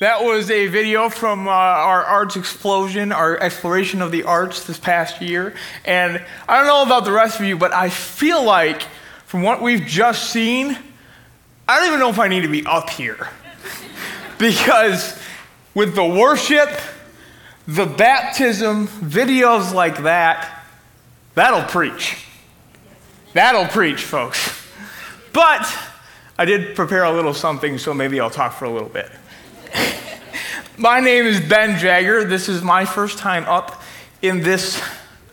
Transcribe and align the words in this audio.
That 0.00 0.24
was 0.24 0.50
a 0.50 0.66
video 0.66 1.08
from 1.08 1.46
uh, 1.46 1.52
our 1.52 2.02
arts 2.04 2.34
explosion, 2.34 3.12
our 3.12 3.38
exploration 3.38 4.02
of 4.02 4.10
the 4.10 4.24
arts 4.24 4.64
this 4.64 4.76
past 4.76 5.22
year. 5.22 5.54
And 5.84 6.20
I 6.48 6.58
don't 6.58 6.66
know 6.66 6.82
about 6.82 7.04
the 7.04 7.12
rest 7.12 7.38
of 7.38 7.46
you, 7.46 7.56
but 7.56 7.72
I 7.72 7.90
feel 7.90 8.42
like 8.42 8.82
from 9.26 9.42
what 9.42 9.62
we've 9.62 9.86
just 9.86 10.30
seen, 10.30 10.76
I 11.68 11.78
don't 11.78 11.86
even 11.86 12.00
know 12.00 12.08
if 12.08 12.18
I 12.18 12.26
need 12.26 12.40
to 12.40 12.48
be 12.48 12.66
up 12.66 12.90
here. 12.90 13.28
because 14.38 15.16
with 15.74 15.94
the 15.94 16.04
worship, 16.04 16.70
the 17.68 17.86
baptism, 17.86 18.88
videos 18.88 19.72
like 19.72 20.02
that, 20.02 20.64
that'll 21.36 21.68
preach. 21.68 22.26
That'll 23.32 23.66
preach, 23.66 24.02
folks. 24.02 24.60
But 25.32 25.72
I 26.36 26.44
did 26.46 26.74
prepare 26.74 27.04
a 27.04 27.12
little 27.12 27.34
something, 27.34 27.78
so 27.78 27.94
maybe 27.94 28.18
I'll 28.18 28.28
talk 28.28 28.54
for 28.54 28.64
a 28.64 28.70
little 28.70 28.88
bit. 28.88 29.08
my 30.78 31.00
name 31.00 31.26
is 31.26 31.40
Ben 31.40 31.78
Jagger. 31.78 32.24
This 32.24 32.48
is 32.48 32.62
my 32.62 32.84
first 32.84 33.18
time 33.18 33.44
up 33.44 33.82
in 34.22 34.40
this 34.40 34.82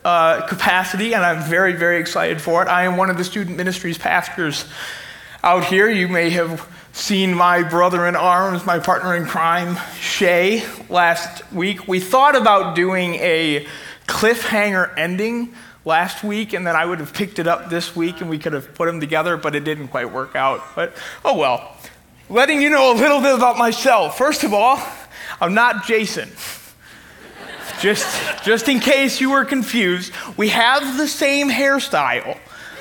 uh, 0.04 0.46
capacity, 0.46 1.14
and 1.14 1.24
I'm 1.24 1.48
very, 1.48 1.74
very 1.74 1.98
excited 1.98 2.40
for 2.40 2.62
it. 2.62 2.68
I 2.68 2.84
am 2.84 2.96
one 2.96 3.10
of 3.10 3.16
the 3.16 3.24
student 3.24 3.56
ministries 3.56 3.98
pastors 3.98 4.64
out 5.42 5.64
here. 5.64 5.88
You 5.88 6.08
may 6.08 6.30
have 6.30 6.68
seen 6.92 7.34
my 7.34 7.62
brother 7.62 8.06
in 8.06 8.16
arms, 8.16 8.66
my 8.66 8.78
partner 8.78 9.16
in 9.16 9.26
crime, 9.26 9.78
Shay, 9.98 10.62
last 10.88 11.50
week. 11.52 11.88
We 11.88 12.00
thought 12.00 12.36
about 12.36 12.74
doing 12.74 13.14
a 13.16 13.66
cliffhanger 14.06 14.96
ending 14.96 15.54
last 15.84 16.22
week, 16.22 16.52
and 16.52 16.66
then 16.66 16.76
I 16.76 16.84
would 16.84 17.00
have 17.00 17.14
picked 17.14 17.38
it 17.38 17.46
up 17.46 17.70
this 17.70 17.96
week 17.96 18.20
and 18.20 18.28
we 18.28 18.38
could 18.38 18.52
have 18.52 18.74
put 18.74 18.86
them 18.86 19.00
together, 19.00 19.36
but 19.36 19.54
it 19.54 19.64
didn't 19.64 19.88
quite 19.88 20.12
work 20.12 20.36
out. 20.36 20.62
But 20.74 20.94
oh 21.24 21.36
well. 21.36 21.76
Letting 22.28 22.62
you 22.62 22.70
know 22.70 22.92
a 22.92 22.96
little 22.96 23.20
bit 23.20 23.34
about 23.34 23.58
myself. 23.58 24.16
First 24.16 24.44
of 24.44 24.54
all, 24.54 24.80
I'm 25.40 25.54
not 25.54 25.84
Jason. 25.86 26.30
Just, 27.80 28.44
just 28.44 28.68
in 28.68 28.80
case 28.80 29.20
you 29.20 29.30
were 29.30 29.44
confused, 29.44 30.12
we 30.36 30.48
have 30.50 30.96
the 30.96 31.08
same 31.08 31.50
hairstyle. 31.50 32.38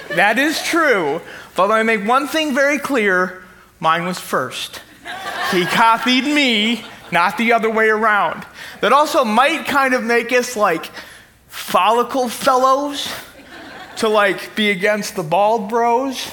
That 0.09 0.37
is 0.37 0.61
true. 0.63 1.21
But 1.55 1.69
let 1.69 1.85
me 1.85 1.97
make 1.97 2.07
one 2.07 2.27
thing 2.27 2.53
very 2.53 2.77
clear 2.77 3.43
mine 3.79 4.05
was 4.05 4.19
first. 4.19 4.81
He 5.51 5.65
copied 5.65 6.23
me, 6.23 6.85
not 7.11 7.37
the 7.37 7.53
other 7.53 7.69
way 7.69 7.89
around. 7.89 8.45
That 8.81 8.93
also 8.93 9.25
might 9.25 9.65
kind 9.65 9.93
of 9.93 10.03
make 10.03 10.31
us 10.31 10.55
like 10.55 10.89
follicle 11.47 12.29
fellows 12.29 13.11
to 13.97 14.07
like 14.07 14.55
be 14.55 14.69
against 14.69 15.15
the 15.15 15.23
bald 15.23 15.69
bros. 15.69 16.31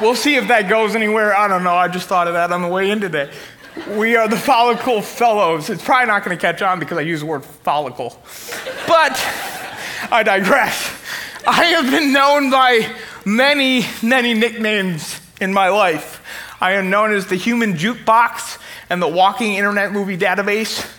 We'll 0.00 0.14
see 0.14 0.36
if 0.36 0.48
that 0.48 0.68
goes 0.68 0.94
anywhere. 0.94 1.36
I 1.36 1.46
don't 1.46 1.62
know. 1.62 1.74
I 1.74 1.86
just 1.86 2.08
thought 2.08 2.26
of 2.26 2.32
that 2.32 2.50
on 2.52 2.62
the 2.62 2.68
way 2.68 2.90
in 2.90 3.00
today. 3.00 3.30
We 3.90 4.16
are 4.16 4.28
the 4.28 4.36
follicle 4.36 5.02
fellows. 5.02 5.68
It's 5.68 5.84
probably 5.84 6.06
not 6.06 6.24
going 6.24 6.36
to 6.36 6.40
catch 6.40 6.62
on 6.62 6.80
because 6.80 6.96
I 6.96 7.02
use 7.02 7.20
the 7.20 7.26
word 7.26 7.44
follicle. 7.44 8.18
But 8.86 9.12
I 10.10 10.22
digress. 10.24 10.90
I 11.46 11.64
have 11.64 11.90
been 11.90 12.14
known 12.14 12.50
by 12.50 12.90
many, 13.26 13.84
many 14.02 14.32
nicknames 14.32 15.20
in 15.38 15.52
my 15.52 15.68
life. 15.68 16.22
I 16.62 16.72
am 16.72 16.88
known 16.88 17.12
as 17.12 17.26
the 17.26 17.36
human 17.36 17.74
jukebox 17.74 18.58
and 18.88 19.02
the 19.02 19.08
walking 19.08 19.54
internet 19.54 19.92
movie 19.92 20.16
database. 20.16 20.90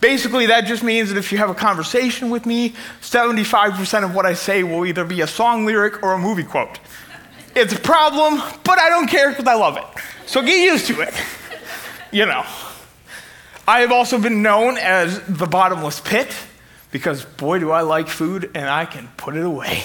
Basically, 0.00 0.46
that 0.46 0.66
just 0.66 0.84
means 0.84 1.08
that 1.08 1.18
if 1.18 1.32
you 1.32 1.38
have 1.38 1.50
a 1.50 1.54
conversation 1.54 2.30
with 2.30 2.46
me, 2.46 2.74
75% 3.00 4.04
of 4.04 4.14
what 4.14 4.26
I 4.26 4.34
say 4.34 4.62
will 4.62 4.86
either 4.86 5.04
be 5.04 5.22
a 5.22 5.26
song 5.26 5.66
lyric 5.66 6.02
or 6.04 6.12
a 6.12 6.18
movie 6.18 6.44
quote. 6.44 6.78
It's 7.56 7.72
a 7.72 7.78
problem, 7.78 8.42
but 8.64 8.78
I 8.78 8.88
don't 8.88 9.06
care 9.06 9.30
because 9.30 9.46
I 9.46 9.54
love 9.54 9.76
it. 9.76 9.84
So 10.26 10.42
get 10.42 10.58
used 10.58 10.86
to 10.88 11.00
it. 11.00 11.14
You 12.12 12.26
know. 12.26 12.44
I 13.66 13.80
have 13.80 13.90
also 13.90 14.20
been 14.20 14.40
known 14.40 14.78
as 14.78 15.20
the 15.22 15.46
bottomless 15.46 15.98
pit 15.98 16.32
because 16.92 17.24
boy, 17.24 17.58
do 17.58 17.72
I 17.72 17.80
like 17.80 18.06
food 18.06 18.52
and 18.54 18.68
I 18.68 18.84
can 18.84 19.08
put 19.16 19.36
it 19.36 19.44
away. 19.44 19.82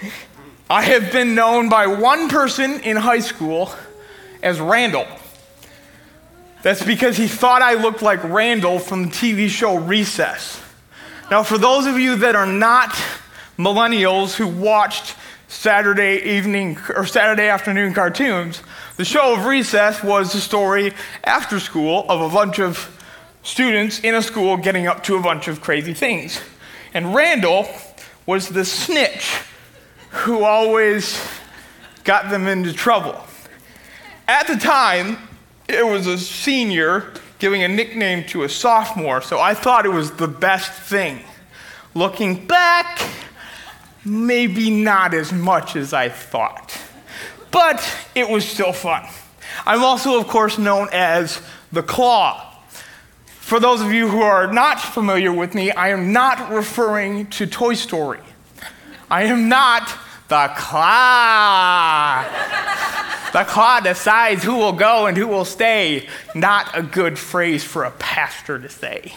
I 0.70 0.80
have 0.80 1.12
been 1.12 1.34
known 1.34 1.68
by 1.68 1.86
one 1.86 2.30
person 2.30 2.80
in 2.80 2.96
high 2.96 3.18
school 3.18 3.74
as 4.42 4.58
Randall. 4.58 5.06
That's 6.62 6.82
because 6.82 7.18
he 7.18 7.28
thought 7.28 7.60
I 7.60 7.74
looked 7.74 8.00
like 8.00 8.24
Randall 8.24 8.78
from 8.78 9.04
the 9.04 9.10
TV 9.10 9.48
show 9.48 9.76
Recess. 9.76 10.62
Now, 11.30 11.42
for 11.42 11.58
those 11.58 11.86
of 11.86 11.98
you 11.98 12.16
that 12.16 12.36
are 12.36 12.46
not 12.46 12.90
millennials 13.58 14.34
who 14.34 14.46
watched 14.46 15.16
Saturday 15.50 16.22
evening 16.22 16.78
or 16.94 17.04
Saturday 17.04 17.48
afternoon 17.48 17.92
cartoons, 17.92 18.62
the 18.96 19.04
show 19.04 19.34
of 19.34 19.46
Recess 19.46 20.00
was 20.00 20.32
the 20.32 20.40
story 20.40 20.92
after 21.24 21.58
school 21.58 22.06
of 22.08 22.20
a 22.20 22.32
bunch 22.32 22.60
of 22.60 22.96
students 23.42 23.98
in 23.98 24.14
a 24.14 24.22
school 24.22 24.56
getting 24.56 24.86
up 24.86 25.02
to 25.02 25.16
a 25.16 25.20
bunch 25.20 25.48
of 25.48 25.60
crazy 25.60 25.92
things. 25.92 26.40
And 26.94 27.16
Randall 27.16 27.66
was 28.26 28.48
the 28.48 28.64
snitch 28.64 29.40
who 30.10 30.44
always 30.44 31.20
got 32.04 32.30
them 32.30 32.46
into 32.46 32.72
trouble. 32.72 33.20
At 34.28 34.46
the 34.46 34.56
time, 34.56 35.18
it 35.68 35.84
was 35.84 36.06
a 36.06 36.16
senior 36.16 37.12
giving 37.40 37.64
a 37.64 37.68
nickname 37.68 38.24
to 38.28 38.44
a 38.44 38.48
sophomore, 38.48 39.20
so 39.20 39.40
I 39.40 39.54
thought 39.54 39.84
it 39.84 39.90
was 39.90 40.12
the 40.12 40.28
best 40.28 40.70
thing. 40.70 41.24
Looking 41.94 42.46
back, 42.46 43.00
maybe 44.04 44.70
not 44.70 45.14
as 45.14 45.32
much 45.32 45.76
as 45.76 45.92
I 45.92 46.08
thought, 46.08 46.80
but 47.50 47.82
it 48.14 48.28
was 48.28 48.46
still 48.46 48.72
fun. 48.72 49.06
I'm 49.66 49.82
also, 49.82 50.18
of 50.18 50.28
course, 50.28 50.58
known 50.58 50.88
as 50.92 51.42
the 51.72 51.82
Claw. 51.82 52.46
For 53.26 53.58
those 53.58 53.80
of 53.80 53.92
you 53.92 54.08
who 54.08 54.22
are 54.22 54.52
not 54.52 54.80
familiar 54.80 55.32
with 55.32 55.54
me, 55.54 55.72
I 55.72 55.88
am 55.88 56.12
not 56.12 56.50
referring 56.50 57.26
to 57.30 57.46
Toy 57.46 57.74
Story. 57.74 58.20
I 59.10 59.24
am 59.24 59.48
not 59.48 59.92
the 60.28 60.52
Claw. 60.56 62.24
The 63.32 63.44
claw 63.44 63.78
decides 63.78 64.42
who 64.42 64.56
will 64.56 64.72
go 64.72 65.06
and 65.06 65.16
who 65.16 65.28
will 65.28 65.44
stay. 65.44 66.08
Not 66.34 66.76
a 66.76 66.82
good 66.82 67.16
phrase 67.16 67.62
for 67.62 67.84
a 67.84 67.92
pastor 67.92 68.58
to 68.58 68.68
say. 68.68 69.14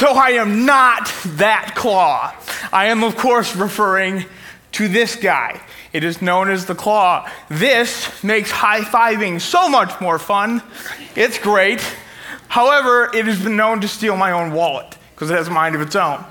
So 0.00 0.14
I 0.14 0.30
am 0.30 0.64
not 0.64 1.12
that 1.36 1.74
claw. 1.76 2.34
I 2.72 2.86
am, 2.86 3.04
of 3.04 3.18
course, 3.18 3.54
referring 3.54 4.24
to 4.72 4.88
this 4.88 5.14
guy. 5.14 5.60
It 5.92 6.04
is 6.04 6.22
known 6.22 6.48
as 6.48 6.64
the 6.64 6.74
claw. 6.74 7.28
This 7.50 8.24
makes 8.24 8.50
high 8.50 8.80
fiving 8.80 9.38
so 9.42 9.68
much 9.68 10.00
more 10.00 10.18
fun. 10.18 10.62
It's 11.14 11.38
great. 11.38 11.82
However, 12.48 13.10
it 13.12 13.26
has 13.26 13.42
been 13.42 13.56
known 13.56 13.82
to 13.82 13.88
steal 13.88 14.16
my 14.16 14.32
own 14.32 14.52
wallet 14.52 14.96
because 15.14 15.30
it 15.30 15.34
has 15.34 15.48
a 15.48 15.50
mind 15.50 15.74
of 15.74 15.82
its 15.82 15.94
own. 15.94 16.24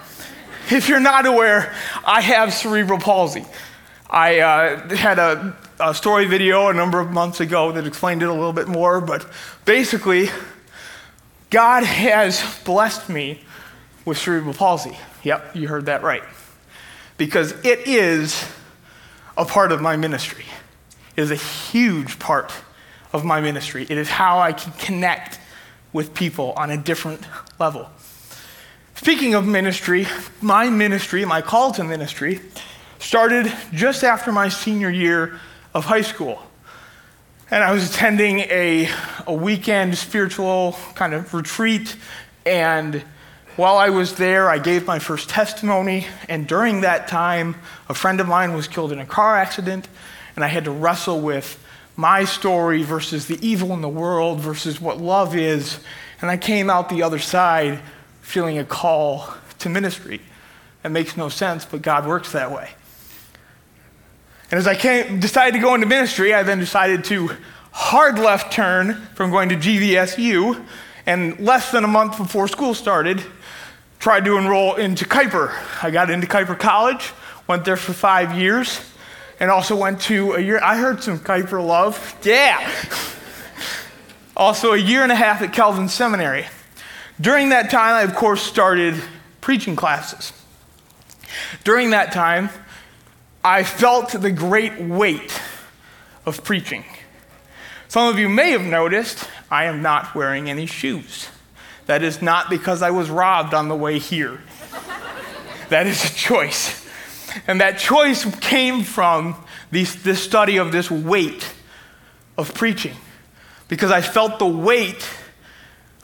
If 0.72 0.90
you're 0.90 1.00
not 1.00 1.28
aware, 1.28 1.72
I 2.04 2.22
have 2.22 2.52
cerebral 2.56 2.98
palsy. 2.98 3.46
I 4.10 4.40
uh, 4.40 4.96
had 4.96 5.20
a, 5.20 5.56
a 5.80 5.94
story 5.94 6.26
video 6.26 6.70
a 6.70 6.74
number 6.74 7.00
of 7.00 7.12
months 7.12 7.40
ago 7.40 7.72
that 7.74 7.86
explained 7.86 8.24
it 8.24 8.30
a 8.30 8.34
little 8.34 8.52
bit 8.52 8.68
more, 8.68 9.00
but 9.00 9.28
basically, 9.64 10.30
God 11.52 11.84
has 11.84 12.44
blessed 12.64 13.10
me 13.10 13.44
with 14.06 14.18
cerebral 14.18 14.54
palsy. 14.54 14.98
Yep, 15.24 15.56
you 15.56 15.68
heard 15.68 15.86
that 15.88 16.04
right. 16.04 16.24
Because 17.18 17.52
it 17.66 17.88
is 17.88 18.46
a 19.38 19.46
part 19.46 19.72
of 19.72 19.82
my 19.82 19.98
ministry. 19.98 20.46
It 21.16 21.22
is 21.22 21.32
a 21.32 21.36
huge 21.36 22.20
part 22.20 22.52
of 23.12 23.26
my 23.26 23.42
ministry. 23.42 23.86
It 23.90 23.98
is 23.98 24.10
how 24.10 24.40
I 24.40 24.54
can 24.54 24.72
connect 24.74 25.40
with 25.92 26.14
people 26.14 26.54
on 26.54 26.70
a 26.70 26.78
different 26.78 27.26
level. 27.60 27.90
Speaking 28.96 29.34
of 29.34 29.48
ministry, 29.48 30.08
my 30.42 30.70
ministry, 30.70 31.26
my 31.26 31.42
call 31.42 31.72
to 31.74 31.84
ministry, 31.84 32.42
started 33.00 33.52
just 33.74 34.04
after 34.04 34.32
my 34.32 34.50
senior 34.50 34.90
year 34.90 35.40
of 35.74 35.86
high 35.86 36.02
school. 36.02 36.42
And 37.50 37.64
I 37.64 37.72
was 37.72 37.90
attending 37.90 38.40
a, 38.40 38.90
a 39.26 39.34
weekend 39.34 39.98
spiritual 39.98 40.78
kind 40.96 41.14
of 41.14 41.34
retreat. 41.34 41.96
And 42.46 43.04
while 43.60 43.78
I 43.78 43.90
was 43.90 44.16
there, 44.16 44.50
I 44.50 44.58
gave 44.58 44.88
my 44.88 45.00
first 45.00 45.30
testimony. 45.30 46.08
And 46.30 46.48
during 46.48 46.82
that 46.82 47.10
time, 47.10 47.58
a 47.90 47.94
friend 47.94 48.22
of 48.22 48.28
mine 48.28 48.54
was 48.54 48.70
killed 48.70 48.94
in 48.94 49.00
a 49.00 49.06
car 49.06 49.36
accident. 49.36 49.90
And 50.36 50.46
I 50.46 50.48
had 50.48 50.64
to 50.64 50.72
wrestle 50.72 51.20
with 51.20 51.62
my 51.98 52.24
story 52.24 52.84
versus 52.84 53.28
the 53.28 53.38
evil 53.46 53.74
in 53.74 53.82
the 53.82 53.90
world 53.90 54.40
versus 54.40 54.80
what 54.80 54.98
love 54.98 55.36
is. 55.36 55.82
And 56.22 56.32
I 56.32 56.38
came 56.38 56.70
out 56.70 56.88
the 56.88 57.04
other 57.04 57.20
side 57.20 57.82
feeling 58.22 58.58
a 58.58 58.64
call 58.64 59.34
to 59.60 59.68
ministry. 59.68 60.22
It 60.86 60.90
makes 60.90 61.18
no 61.18 61.28
sense, 61.28 61.66
but 61.66 61.82
God 61.82 62.08
works 62.08 62.32
that 62.32 62.54
way. 62.54 62.70
And 64.52 64.58
as 64.58 64.68
I 64.68 64.76
came, 64.76 65.20
decided 65.20 65.56
to 65.56 65.60
go 65.60 65.76
into 65.76 65.86
ministry, 65.86 66.34
I 66.34 66.44
then 66.44 66.60
decided 66.60 67.04
to 67.06 67.32
hard 67.72 68.20
left 68.20 68.54
turn 68.54 68.96
from 69.16 69.32
going 69.32 69.50
to 69.50 69.58
GVSU. 69.58 70.66
And 71.06 71.38
less 71.42 71.72
than 71.74 71.84
a 71.84 71.88
month 71.88 72.18
before 72.18 72.48
school 72.48 72.74
started, 72.74 73.22
tried 74.00 74.26
to 74.26 74.38
enroll 74.38 74.76
into 74.76 75.06
Kuyper. 75.06 75.54
I 75.84 75.92
got 75.92 76.10
into 76.10 76.26
Kuyper 76.26 76.58
College, 76.58 77.12
went 77.48 77.66
there 77.66 77.78
for 77.78 77.94
five 77.94 78.38
years, 78.38 78.80
and 79.40 79.52
also 79.52 79.76
went 79.76 80.02
to 80.02 80.34
a 80.34 80.40
year. 80.40 80.60
I 80.64 80.78
heard 80.78 81.04
some 81.04 81.20
Kuyper 81.20 81.66
love. 81.66 82.18
Yeah. 82.24 82.70
Also, 84.38 84.72
a 84.72 84.78
year 84.78 85.04
and 85.04 85.12
a 85.12 85.16
half 85.16 85.42
at 85.42 85.52
Calvin 85.52 85.90
Seminary. 85.90 86.46
During 87.20 87.50
that 87.50 87.70
time, 87.70 87.96
I, 87.96 88.04
of 88.04 88.16
course, 88.16 88.42
started 88.42 88.96
preaching 89.42 89.76
classes. 89.76 90.32
During 91.66 91.90
that 91.90 92.14
time, 92.14 92.50
I 93.44 93.64
felt 93.64 94.12
the 94.12 94.32
great 94.32 94.80
weight 94.80 95.42
of 96.26 96.42
preaching. 96.46 96.86
Some 97.90 98.08
of 98.08 98.18
you 98.18 98.30
may 98.30 98.52
have 98.52 98.64
noticed 98.64 99.28
I 99.52 99.66
am 99.66 99.82
not 99.82 100.16
wearing 100.16 100.50
any 100.50 100.66
shoes. 100.66 101.28
That 101.90 102.04
is 102.04 102.22
not 102.22 102.52
because 102.52 102.84
I 102.84 102.92
was 102.92 103.10
robbed 103.10 103.56
on 103.56 103.68
the 103.68 103.76
way 103.76 103.98
here. 103.98 104.40
that 105.70 105.88
is 105.88 106.06
a 106.06 106.14
choice. 106.14 106.88
And 107.48 107.62
that 107.62 107.80
choice 107.80 108.24
came 108.42 108.84
from 108.84 109.36
this, 109.72 109.96
this 109.96 110.22
study 110.22 110.58
of 110.58 110.72
this 110.72 110.92
weight 110.92 111.52
of 112.38 112.54
preaching. 112.54 112.94
Because 113.70 113.90
I 113.90 114.02
felt 114.02 114.38
the 114.38 114.46
weight 114.46 115.10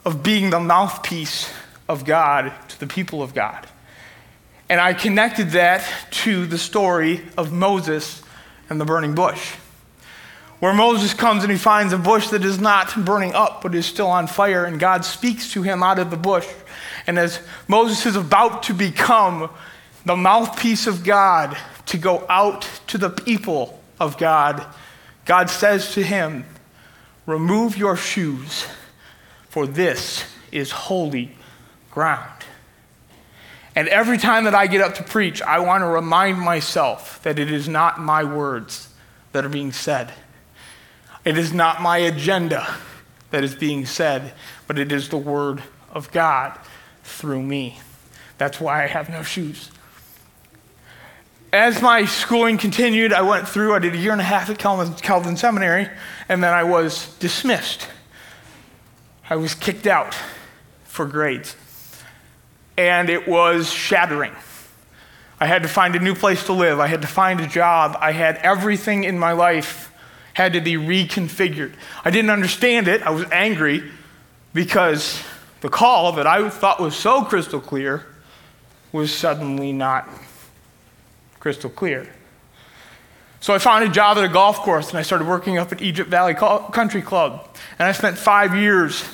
of 0.04 0.24
being 0.24 0.50
the 0.50 0.58
mouthpiece 0.58 1.52
of 1.88 2.04
God 2.04 2.52
to 2.70 2.80
the 2.80 2.88
people 2.88 3.22
of 3.22 3.32
God. 3.32 3.68
And 4.68 4.80
I 4.80 4.92
connected 4.92 5.50
that 5.50 5.88
to 6.24 6.48
the 6.48 6.58
story 6.58 7.20
of 7.38 7.52
Moses 7.52 8.24
and 8.68 8.80
the 8.80 8.84
burning 8.84 9.14
bush 9.14 9.54
where 10.60 10.72
Moses 10.72 11.12
comes 11.12 11.42
and 11.42 11.52
he 11.52 11.58
finds 11.58 11.92
a 11.92 11.98
bush 11.98 12.28
that 12.28 12.44
is 12.44 12.58
not 12.58 13.04
burning 13.04 13.34
up, 13.34 13.62
but 13.62 13.74
is 13.74 13.86
still 13.86 14.08
on 14.08 14.26
fire, 14.26 14.64
and 14.64 14.80
God 14.80 15.04
speaks 15.04 15.52
to 15.52 15.62
him 15.62 15.82
out 15.82 15.98
of 15.98 16.10
the 16.10 16.16
bush. 16.16 16.48
And 17.06 17.18
as 17.18 17.40
Moses 17.68 18.06
is 18.06 18.16
about 18.16 18.62
to 18.64 18.74
become 18.74 19.50
the 20.04 20.16
mouthpiece 20.16 20.86
of 20.86 21.04
God 21.04 21.56
to 21.86 21.98
go 21.98 22.24
out 22.28 22.68
to 22.88 22.98
the 22.98 23.10
people 23.10 23.80
of 24.00 24.16
God, 24.16 24.64
God 25.24 25.50
says 25.50 25.92
to 25.94 26.02
him, 26.02 26.44
Remove 27.26 27.76
your 27.76 27.96
shoes, 27.96 28.66
for 29.48 29.66
this 29.66 30.24
is 30.52 30.70
holy 30.70 31.32
ground. 31.90 32.30
And 33.74 33.88
every 33.88 34.16
time 34.16 34.44
that 34.44 34.54
I 34.54 34.68
get 34.68 34.80
up 34.80 34.94
to 34.94 35.02
preach, 35.02 35.42
I 35.42 35.58
want 35.58 35.82
to 35.82 35.86
remind 35.86 36.38
myself 36.38 37.20
that 37.24 37.38
it 37.38 37.52
is 37.52 37.68
not 37.68 38.00
my 38.00 38.24
words 38.24 38.88
that 39.32 39.44
are 39.44 39.50
being 39.50 39.72
said 39.72 40.12
it 41.26 41.36
is 41.36 41.52
not 41.52 41.82
my 41.82 41.98
agenda 41.98 42.66
that 43.32 43.42
is 43.42 43.56
being 43.56 43.84
said, 43.84 44.32
but 44.68 44.78
it 44.78 44.92
is 44.92 45.08
the 45.08 45.18
word 45.18 45.60
of 45.92 46.12
God 46.12 46.56
through 47.02 47.42
me. 47.42 47.80
That's 48.38 48.60
why 48.60 48.84
I 48.84 48.86
have 48.86 49.10
no 49.10 49.24
shoes. 49.24 49.72
As 51.52 51.82
my 51.82 52.04
schooling 52.04 52.58
continued, 52.58 53.12
I 53.12 53.22
went 53.22 53.48
through, 53.48 53.74
I 53.74 53.80
did 53.80 53.94
a 53.94 53.98
year 53.98 54.12
and 54.12 54.20
a 54.20 54.24
half 54.24 54.48
at 54.50 54.58
Calvin, 54.58 54.94
Calvin 54.94 55.36
Seminary, 55.36 55.88
and 56.28 56.44
then 56.44 56.54
I 56.54 56.62
was 56.62 57.12
dismissed. 57.18 57.88
I 59.28 59.34
was 59.34 59.54
kicked 59.54 59.88
out 59.88 60.16
for 60.84 61.06
grades. 61.06 61.56
And 62.78 63.10
it 63.10 63.26
was 63.26 63.72
shattering. 63.72 64.32
I 65.40 65.46
had 65.46 65.64
to 65.64 65.68
find 65.68 65.96
a 65.96 65.98
new 65.98 66.14
place 66.14 66.44
to 66.46 66.52
live. 66.52 66.78
I 66.78 66.86
had 66.86 67.02
to 67.02 67.08
find 67.08 67.40
a 67.40 67.48
job. 67.48 67.96
I 68.00 68.12
had 68.12 68.36
everything 68.36 69.02
in 69.02 69.18
my 69.18 69.32
life 69.32 69.85
had 70.36 70.52
to 70.52 70.60
be 70.60 70.74
reconfigured. 70.74 71.72
I 72.04 72.10
didn't 72.10 72.28
understand 72.28 72.88
it. 72.88 73.00
I 73.00 73.08
was 73.08 73.24
angry 73.32 73.82
because 74.52 75.24
the 75.62 75.70
call 75.70 76.12
that 76.12 76.26
I 76.26 76.50
thought 76.50 76.78
was 76.78 76.94
so 76.94 77.24
crystal 77.24 77.58
clear 77.58 78.04
was 78.92 79.10
suddenly 79.14 79.72
not 79.72 80.06
crystal 81.40 81.70
clear. 81.70 82.06
So 83.40 83.54
I 83.54 83.58
found 83.58 83.84
a 83.84 83.88
job 83.88 84.18
at 84.18 84.24
a 84.24 84.28
golf 84.28 84.58
course 84.58 84.90
and 84.90 84.98
I 84.98 85.02
started 85.02 85.26
working 85.26 85.56
up 85.56 85.72
at 85.72 85.80
Egypt 85.80 86.10
Valley 86.10 86.34
Country 86.34 87.00
Club. 87.00 87.48
And 87.78 87.88
I 87.88 87.92
spent 87.92 88.18
five 88.18 88.54
years 88.54 89.08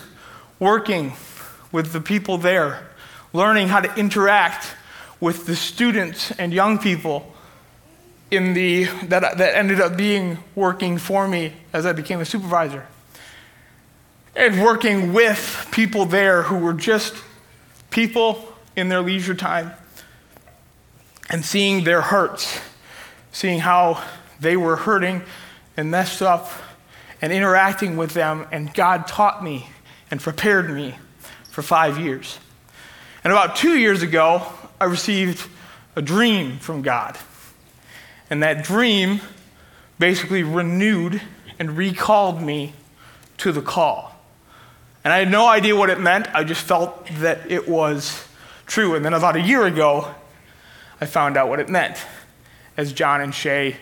working 0.58 1.12
with 1.70 1.92
the 1.92 2.00
people 2.00 2.36
there, 2.36 2.88
learning 3.32 3.68
how 3.68 3.78
to 3.78 3.94
interact 3.94 4.74
with 5.20 5.46
the 5.46 5.54
students 5.54 6.32
and 6.32 6.52
young 6.52 6.80
people 6.80 7.31
in 8.32 8.54
the, 8.54 8.84
that, 9.08 9.36
that 9.36 9.56
ended 9.56 9.78
up 9.78 9.94
being 9.94 10.38
working 10.54 10.96
for 10.96 11.28
me 11.28 11.52
as 11.74 11.84
I 11.84 11.92
became 11.92 12.18
a 12.18 12.24
supervisor. 12.24 12.86
And 14.34 14.62
working 14.62 15.12
with 15.12 15.68
people 15.70 16.06
there 16.06 16.42
who 16.42 16.56
were 16.56 16.72
just 16.72 17.14
people 17.90 18.50
in 18.74 18.88
their 18.88 19.02
leisure 19.02 19.34
time 19.34 19.72
and 21.28 21.44
seeing 21.44 21.84
their 21.84 22.00
hurts, 22.00 22.58
seeing 23.32 23.58
how 23.60 24.02
they 24.40 24.56
were 24.56 24.76
hurting 24.76 25.20
and 25.76 25.90
messed 25.90 26.22
up 26.22 26.50
and 27.20 27.34
interacting 27.34 27.98
with 27.98 28.14
them. 28.14 28.46
And 28.50 28.72
God 28.72 29.06
taught 29.06 29.44
me 29.44 29.68
and 30.10 30.18
prepared 30.18 30.70
me 30.70 30.94
for 31.50 31.60
five 31.60 31.98
years. 31.98 32.38
And 33.24 33.30
about 33.30 33.56
two 33.56 33.76
years 33.76 34.00
ago, 34.00 34.46
I 34.80 34.84
received 34.84 35.46
a 35.96 36.00
dream 36.00 36.56
from 36.56 36.80
God. 36.80 37.18
And 38.32 38.42
that 38.42 38.64
dream 38.64 39.20
basically 39.98 40.42
renewed 40.42 41.20
and 41.58 41.76
recalled 41.76 42.40
me 42.40 42.72
to 43.36 43.52
the 43.52 43.60
call. 43.60 44.18
And 45.04 45.12
I 45.12 45.18
had 45.18 45.30
no 45.30 45.46
idea 45.46 45.76
what 45.76 45.90
it 45.90 46.00
meant. 46.00 46.34
I 46.34 46.42
just 46.42 46.62
felt 46.62 47.08
that 47.18 47.50
it 47.50 47.68
was 47.68 48.26
true. 48.64 48.94
And 48.94 49.04
then 49.04 49.12
about 49.12 49.36
a 49.36 49.40
year 49.42 49.66
ago, 49.66 50.14
I 50.98 51.04
found 51.04 51.36
out 51.36 51.50
what 51.50 51.60
it 51.60 51.68
meant 51.68 51.98
as 52.74 52.94
John 52.94 53.20
and 53.20 53.34
Shay 53.34 53.76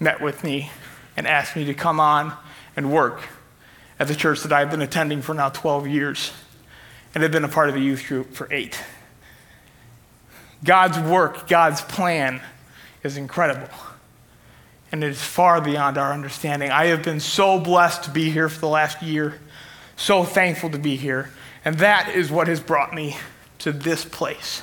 met 0.00 0.20
with 0.20 0.42
me 0.42 0.72
and 1.16 1.24
asked 1.24 1.54
me 1.54 1.64
to 1.66 1.74
come 1.74 2.00
on 2.00 2.32
and 2.74 2.90
work 2.90 3.22
at 4.00 4.08
the 4.08 4.16
church 4.16 4.42
that 4.42 4.52
I've 4.52 4.72
been 4.72 4.82
attending 4.82 5.22
for 5.22 5.32
now 5.32 5.48
12 5.48 5.86
years 5.86 6.32
and 7.14 7.22
have 7.22 7.30
been 7.30 7.44
a 7.44 7.48
part 7.48 7.68
of 7.68 7.76
the 7.76 7.82
youth 7.82 8.04
group 8.08 8.34
for 8.34 8.52
eight. 8.52 8.82
God's 10.64 10.98
work, 10.98 11.46
God's 11.46 11.82
plan 11.82 12.40
is 13.02 13.16
incredible. 13.16 13.68
And 14.90 15.02
it 15.02 15.10
is 15.10 15.22
far 15.22 15.60
beyond 15.60 15.98
our 15.98 16.12
understanding. 16.12 16.70
I 16.70 16.86
have 16.86 17.02
been 17.02 17.20
so 17.20 17.58
blessed 17.58 18.04
to 18.04 18.10
be 18.10 18.30
here 18.30 18.48
for 18.48 18.60
the 18.60 18.68
last 18.68 19.02
year, 19.02 19.40
so 19.96 20.22
thankful 20.24 20.70
to 20.70 20.78
be 20.78 20.96
here. 20.96 21.30
And 21.64 21.78
that 21.78 22.10
is 22.10 22.30
what 22.30 22.48
has 22.48 22.60
brought 22.60 22.94
me 22.94 23.16
to 23.60 23.72
this 23.72 24.04
place. 24.04 24.62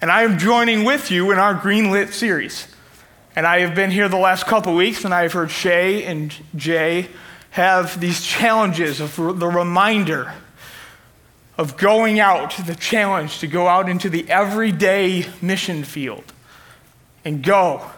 And 0.00 0.10
I 0.10 0.22
am 0.22 0.38
joining 0.38 0.84
with 0.84 1.10
you 1.10 1.30
in 1.30 1.38
our 1.38 1.54
Greenlit 1.54 2.12
series. 2.12 2.66
And 3.36 3.46
I 3.46 3.60
have 3.60 3.74
been 3.74 3.90
here 3.90 4.08
the 4.08 4.16
last 4.16 4.46
couple 4.46 4.74
weeks, 4.74 5.04
and 5.04 5.14
I 5.14 5.22
have 5.22 5.32
heard 5.32 5.50
Shay 5.50 6.04
and 6.04 6.34
Jay 6.56 7.08
have 7.50 8.00
these 8.00 8.24
challenges 8.24 9.00
of 9.00 9.16
the 9.16 9.46
reminder 9.46 10.32
of 11.56 11.76
going 11.76 12.18
out, 12.18 12.56
the 12.66 12.74
challenge 12.74 13.38
to 13.40 13.46
go 13.46 13.68
out 13.68 13.88
into 13.88 14.08
the 14.08 14.28
everyday 14.30 15.26
mission 15.42 15.84
field 15.84 16.32
and 17.24 17.42
go 17.42 17.90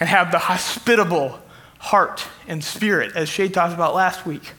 and 0.00 0.08
have 0.08 0.30
the 0.30 0.38
hospitable 0.38 1.38
heart 1.78 2.26
and 2.46 2.62
spirit, 2.62 3.16
as 3.16 3.28
Shay 3.28 3.48
talked 3.48 3.74
about 3.74 3.94
last 3.94 4.24
week. 4.24 4.52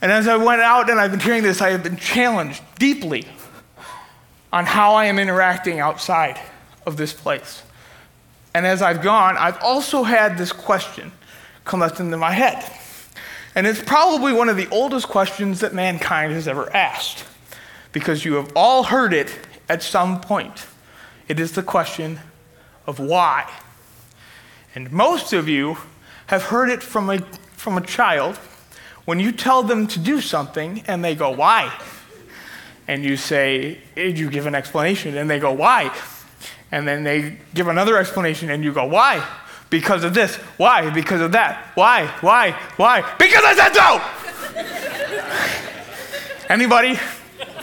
And 0.00 0.10
as 0.10 0.26
I 0.26 0.36
went 0.36 0.60
out 0.60 0.90
and 0.90 1.00
I've 1.00 1.10
been 1.10 1.20
hearing 1.20 1.42
this, 1.42 1.62
I 1.62 1.70
have 1.70 1.82
been 1.82 1.96
challenged 1.96 2.62
deeply 2.78 3.26
on 4.52 4.66
how 4.66 4.94
I 4.94 5.06
am 5.06 5.18
interacting 5.18 5.80
outside 5.80 6.38
of 6.84 6.96
this 6.96 7.12
place. 7.12 7.62
And 8.54 8.66
as 8.66 8.82
I've 8.82 9.00
gone, 9.00 9.36
I've 9.38 9.62
also 9.62 10.02
had 10.02 10.36
this 10.36 10.52
question 10.52 11.12
come 11.64 11.80
up 11.80 11.98
into 12.00 12.16
my 12.16 12.32
head. 12.32 12.70
And 13.54 13.66
it's 13.66 13.82
probably 13.82 14.32
one 14.32 14.48
of 14.48 14.56
the 14.56 14.68
oldest 14.68 15.08
questions 15.08 15.60
that 15.60 15.72
mankind 15.72 16.32
has 16.32 16.48
ever 16.48 16.74
asked, 16.74 17.24
because 17.92 18.24
you 18.24 18.34
have 18.34 18.52
all 18.56 18.82
heard 18.82 19.14
it 19.14 19.38
at 19.68 19.82
some 19.82 20.20
point. 20.20 20.66
It 21.28 21.38
is 21.38 21.52
the 21.52 21.62
question 21.62 22.20
of 22.86 22.98
why. 22.98 23.50
And 24.74 24.90
most 24.92 25.32
of 25.32 25.48
you 25.48 25.76
have 26.26 26.44
heard 26.44 26.70
it 26.70 26.82
from 26.82 27.10
a, 27.10 27.18
from 27.56 27.76
a 27.76 27.80
child 27.80 28.36
when 29.04 29.20
you 29.20 29.32
tell 29.32 29.62
them 29.62 29.86
to 29.88 29.98
do 29.98 30.20
something 30.20 30.82
and 30.86 31.04
they 31.04 31.14
go, 31.14 31.30
Why? 31.30 31.72
And 32.88 33.04
you 33.04 33.16
say, 33.16 33.78
You 33.96 34.30
give 34.30 34.46
an 34.46 34.54
explanation 34.54 35.16
and 35.16 35.28
they 35.28 35.38
go, 35.38 35.52
Why? 35.52 35.94
And 36.70 36.88
then 36.88 37.04
they 37.04 37.38
give 37.54 37.68
another 37.68 37.98
explanation 37.98 38.50
and 38.50 38.64
you 38.64 38.72
go, 38.72 38.86
Why? 38.86 39.26
Because 39.70 40.04
of 40.04 40.14
this. 40.14 40.36
Why? 40.56 40.90
Because 40.90 41.20
of 41.20 41.32
that. 41.32 41.72
Why? 41.74 42.06
Why? 42.20 42.52
Why? 42.76 43.00
Because 43.18 43.44
I 43.44 43.54
said 43.54 43.74
so! 43.74 44.00
Anybody 46.48 46.98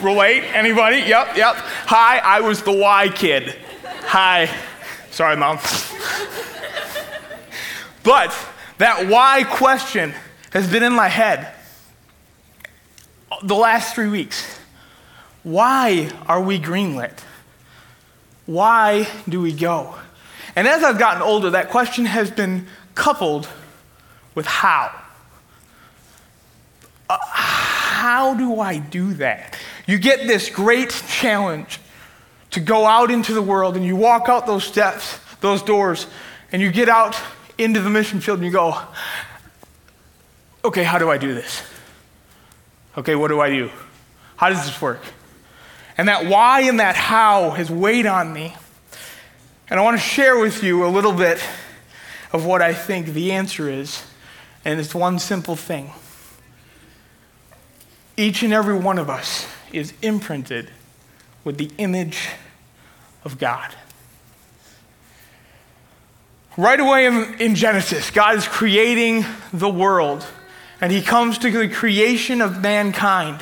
relate? 0.02 0.44
Anybody? 0.56 0.98
Yep, 0.98 1.38
yep. 1.38 1.56
Hi, 1.86 2.18
I 2.18 2.42
was 2.42 2.64
the 2.64 2.72
why 2.72 3.10
kid. 3.10 3.56
Hi. 4.06 4.50
Sorry, 5.20 5.36
mom. 5.36 5.58
but 8.04 8.34
that 8.78 9.08
why 9.10 9.44
question 9.44 10.14
has 10.54 10.72
been 10.72 10.82
in 10.82 10.94
my 10.94 11.10
head 11.10 11.54
the 13.44 13.56
last 13.56 13.96
three 13.96 14.08
weeks. 14.08 14.62
Why 15.44 16.10
are 16.26 16.42
we 16.42 16.58
greenlit? 16.58 17.20
Why 18.46 19.10
do 19.28 19.42
we 19.42 19.52
go? 19.52 19.94
And 20.56 20.70
as 20.70 20.86
I've 20.86 20.98
gotten 20.98 21.22
older, 21.22 21.50
that 21.50 21.70
question 21.70 22.06
has 22.06 22.32
been 22.32 22.68
coupled 22.96 23.50
with 24.36 24.46
how. 24.46 24.90
Uh, 27.10 27.18
how 27.28 28.36
do 28.36 28.62
I 28.62 28.78
do 28.78 29.16
that? 29.16 29.58
You 29.86 29.98
get 29.98 30.28
this 30.28 30.50
great 30.50 30.92
challenge 31.10 31.82
to 32.52 32.60
go 32.60 32.86
out 32.86 33.12
into 33.12 33.34
the 33.34 33.42
world 33.42 33.76
and 33.76 33.86
you 33.86 33.96
walk 33.96 34.30
out 34.30 34.46
those 34.46 34.64
steps, 34.64 35.20
those 35.42 35.62
doors, 35.62 36.08
and 36.52 36.62
you 36.62 36.72
get 36.72 36.90
out 36.90 37.20
into 37.58 37.82
the 37.82 37.90
mission 37.90 38.20
field 38.22 38.40
and 38.40 38.46
you 38.46 38.52
go, 38.52 38.80
okay, 40.64 40.84
how 40.84 40.98
do 40.98 41.10
I 41.10 41.18
do 41.18 41.34
this? 41.34 41.62
Okay, 42.98 43.16
what 43.16 43.28
do 43.28 43.40
I 43.40 43.50
do? 43.50 43.70
How 44.36 44.50
does 44.50 44.66
this 44.66 44.82
work? 44.82 45.02
And 45.98 46.08
that 46.08 46.26
why 46.26 46.62
and 46.62 46.80
that 46.80 46.96
how 46.96 47.52
has 47.52 47.70
weighed 47.70 48.06
on 48.06 48.34
me. 48.34 48.56
And 49.70 49.80
I 49.80 49.84
want 49.84 49.98
to 49.98 50.04
share 50.04 50.40
with 50.40 50.64
you 50.64 50.86
a 50.86 50.88
little 50.88 51.14
bit 51.14 51.44
of 52.32 52.46
what 52.46 52.62
I 52.62 52.74
think 52.74 53.08
the 53.08 53.34
answer 53.34 53.70
is. 53.70 54.04
And 54.66 54.80
it's 54.80 54.96
one 54.96 55.20
simple 55.20 55.56
thing. 55.56 55.92
Each 58.18 58.44
and 58.44 58.54
every 58.54 58.78
one 58.78 58.98
of 58.98 59.10
us 59.10 59.48
is 59.72 59.94
imprinted 60.02 60.70
with 61.44 61.58
the 61.58 61.72
image 61.78 62.30
of 63.24 63.38
God. 63.38 63.74
Right 66.58 66.80
away 66.80 67.06
in, 67.06 67.40
in, 67.40 67.56
Genesis, 67.56 68.12
God 68.12 68.36
is 68.36 68.48
creating 68.48 69.24
the 69.54 69.70
world, 69.70 70.26
and 70.82 70.92
he 70.92 71.02
comes 71.02 71.38
to 71.38 71.52
the 71.52 71.70
creation 71.70 72.42
of 72.42 72.62
mankind. 72.62 73.42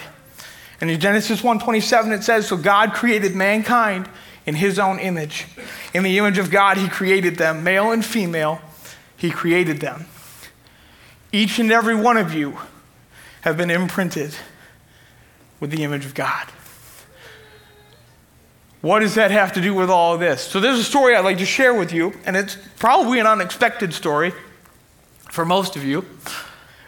And 0.80 0.92
in 0.92 1.00
Genesis 1.00 1.42
1:27 1.42 2.12
it 2.12 2.24
says, 2.24 2.48
"So 2.48 2.58
God 2.58 2.94
created 2.94 3.36
mankind 3.36 4.08
in 4.46 4.56
his 4.56 4.78
own 4.78 5.00
image. 5.00 5.46
In 5.94 6.04
the 6.04 6.18
image 6.20 6.38
of 6.38 6.52
God 6.52 6.78
he 6.78 6.88
created 6.88 7.38
them, 7.38 7.64
male 7.64 7.92
and 7.92 8.06
female, 8.06 8.62
he 9.16 9.32
created 9.32 9.80
them." 9.80 10.06
Each 11.32 11.58
and 11.58 11.72
every 11.72 11.96
one 11.96 12.18
of 12.18 12.34
you 12.34 12.60
have 13.42 13.58
been 13.58 13.72
imprinted 13.72 14.36
with 15.60 15.72
the 15.72 15.84
image 15.84 16.06
of 16.06 16.14
God. 16.14 16.52
What 18.88 19.00
does 19.00 19.16
that 19.16 19.32
have 19.32 19.52
to 19.52 19.62
do 19.62 19.74
with 19.74 19.90
all 19.90 20.14
of 20.14 20.22
this? 20.22 20.42
So, 20.42 20.62
there's 20.62 20.80
a 20.80 20.84
story 20.84 21.14
I'd 21.14 21.26
like 21.26 21.40
to 21.40 21.46
share 21.46 21.74
with 21.74 21.92
you, 21.92 22.14
and 22.26 22.38
it's 22.38 22.58
probably 22.80 23.20
an 23.20 23.28
unexpected 23.28 23.94
story 23.94 24.32
for 25.30 25.44
most 25.44 25.76
of 25.76 25.84
you. 25.84 26.06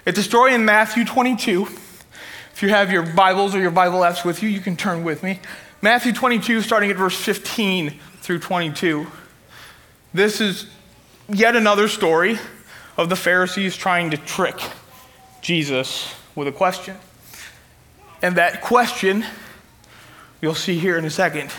It's 0.06 0.18
a 0.18 0.24
story 0.24 0.54
in 0.54 0.64
Matthew 0.64 1.04
22. 1.04 1.64
If 2.54 2.64
you 2.64 2.70
have 2.70 2.90
your 2.90 3.04
Bibles 3.04 3.54
or 3.54 3.60
your 3.60 3.72
Bible 3.72 4.00
apps 4.00 4.24
with 4.24 4.42
you, 4.42 4.48
you 4.48 4.62
can 4.62 4.78
turn 4.78 5.04
with 5.04 5.24
me. 5.24 5.42
Matthew 5.82 6.14
22, 6.14 6.62
starting 6.62 6.90
at 6.90 6.96
verse 6.96 7.20
15 7.20 8.00
through 8.22 8.40
22. 8.40 9.06
This 10.14 10.40
is 10.40 10.68
yet 11.28 11.58
another 11.58 11.90
story 11.90 12.40
of 12.96 13.10
the 13.10 13.18
Pharisees 13.18 13.76
trying 13.76 14.12
to 14.12 14.18
trick 14.18 14.58
Jesus 15.42 16.16
with 16.34 16.48
a 16.48 16.54
question. 16.54 16.96
And 18.22 18.38
that 18.38 18.62
question, 18.62 19.26
you'll 20.42 20.56
see 20.56 20.80
here 20.80 20.98
in 20.98 21.04
a 21.04 21.10
second, 21.10 21.52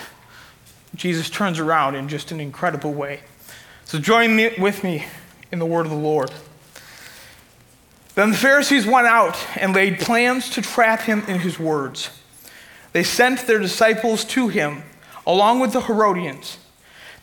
Jesus 0.95 1.31
turns 1.31 1.59
around 1.59 1.95
in 1.95 2.09
just 2.09 2.33
an 2.33 2.41
incredible 2.41 2.93
way. 2.93 3.21
So 3.85 3.99
join 3.99 4.35
me, 4.37 4.53
with 4.59 4.85
me 4.85 5.07
in 5.53 5.59
the 5.59 5.67
word 5.67 5.87
of 5.87 5.91
the 5.91 5.99
Lord. 5.99 6.31
Then 8.15 8.31
the 8.31 8.37
Pharisees 8.37 8.87
went 8.87 9.07
out 9.07 9.37
and 9.57 9.75
laid 9.75 10.01
plans 10.01 10.51
to 10.51 10.63
trap 10.63 11.03
him 11.03 11.23
in 11.27 11.41
his 11.41 11.59
words. 11.59 12.11
They 12.93 13.05
sent 13.05 13.47
their 13.47 13.59
disciples 13.59 14.25
to 14.27 14.49
him, 14.49 14.83
along 15.27 15.61
with 15.61 15.73
the 15.73 15.81
Herodians. 15.81 16.59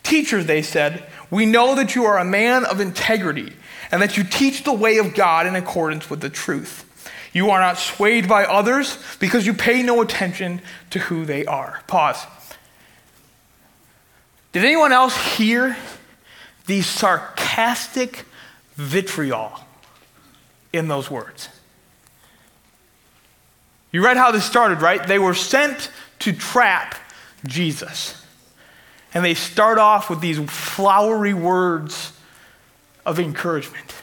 Teacher, 0.03 0.41
they 0.41 0.61
said, 0.61 1.05
we 1.29 1.45
know 1.45 1.75
that 1.75 1.93
you 1.93 2.05
are 2.05 2.17
a 2.17 2.25
man 2.25 2.63
of 2.65 2.79
integrity 2.79 3.53
and 3.91 4.01
that 4.01 4.17
you 4.17 4.23
teach 4.23 4.63
the 4.63 4.73
way 4.73 4.97
of 4.97 5.13
God 5.13 5.45
in 5.45 5.55
accordance 5.55 6.09
with 6.09 6.21
the 6.21 6.29
truth. 6.29 6.85
You 7.33 7.49
are 7.49 7.59
not 7.59 7.77
swayed 7.77 8.27
by 8.27 8.45
others 8.45 8.97
because 9.19 9.45
you 9.45 9.53
pay 9.53 9.83
no 9.83 10.01
attention 10.01 10.61
to 10.91 10.99
who 10.99 11.25
they 11.25 11.45
are. 11.45 11.81
Pause. 11.87 12.25
Did 14.57 14.65
anyone 14.65 14.91
else 14.91 15.15
hear 15.35 15.77
the 16.65 16.81
sarcastic 16.81 18.25
vitriol 18.73 19.51
in 20.73 20.87
those 20.87 21.11
words? 21.11 21.49
You 23.91 24.03
read 24.03 24.17
how 24.17 24.31
this 24.31 24.45
started, 24.45 24.81
right? 24.81 25.05
They 25.05 25.19
were 25.19 25.35
sent 25.35 25.91
to 26.21 26.33
trap 26.33 26.95
Jesus. 27.45 28.19
And 29.13 29.23
they 29.23 29.35
start 29.35 29.77
off 29.77 30.09
with 30.09 30.21
these 30.21 30.39
flowery 30.49 31.35
words 31.35 32.13
of 33.05 33.19
encouragement. 33.19 33.93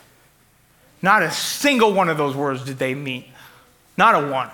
Not 1.02 1.24
a 1.24 1.32
single 1.32 1.92
one 1.92 2.08
of 2.08 2.16
those 2.16 2.36
words 2.36 2.64
did 2.64 2.78
they 2.78 2.94
mean. 2.94 3.24
Not 3.96 4.14
a 4.14 4.30
one. 4.30 4.50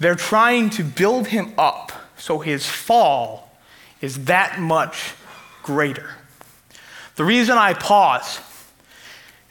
They're 0.00 0.16
trying 0.16 0.70
to 0.70 0.82
build 0.82 1.28
him 1.28 1.54
up 1.56 1.92
so 2.16 2.40
his 2.40 2.66
fall 2.66 3.49
is 4.00 4.24
that 4.26 4.58
much 4.58 5.14
greater. 5.62 6.10
The 7.16 7.24
reason 7.24 7.58
I 7.58 7.74
pause 7.74 8.40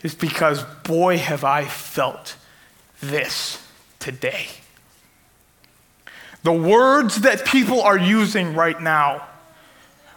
is 0.01 0.15
because, 0.15 0.63
boy, 0.84 1.18
have 1.18 1.44
I 1.44 1.65
felt 1.65 2.36
this 3.01 3.65
today. 4.00 4.48
The 6.44 6.53
words 6.53 7.22
that 7.22 7.46
people 7.46 7.82
are 7.82 7.98
using 7.98 8.56
right 8.56 8.82
now 8.82 9.27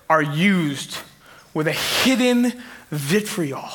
are 0.08 0.22
used 0.22 0.98
with 1.52 1.66
a 1.66 1.72
hidden 1.72 2.52
vitriol, 2.90 3.70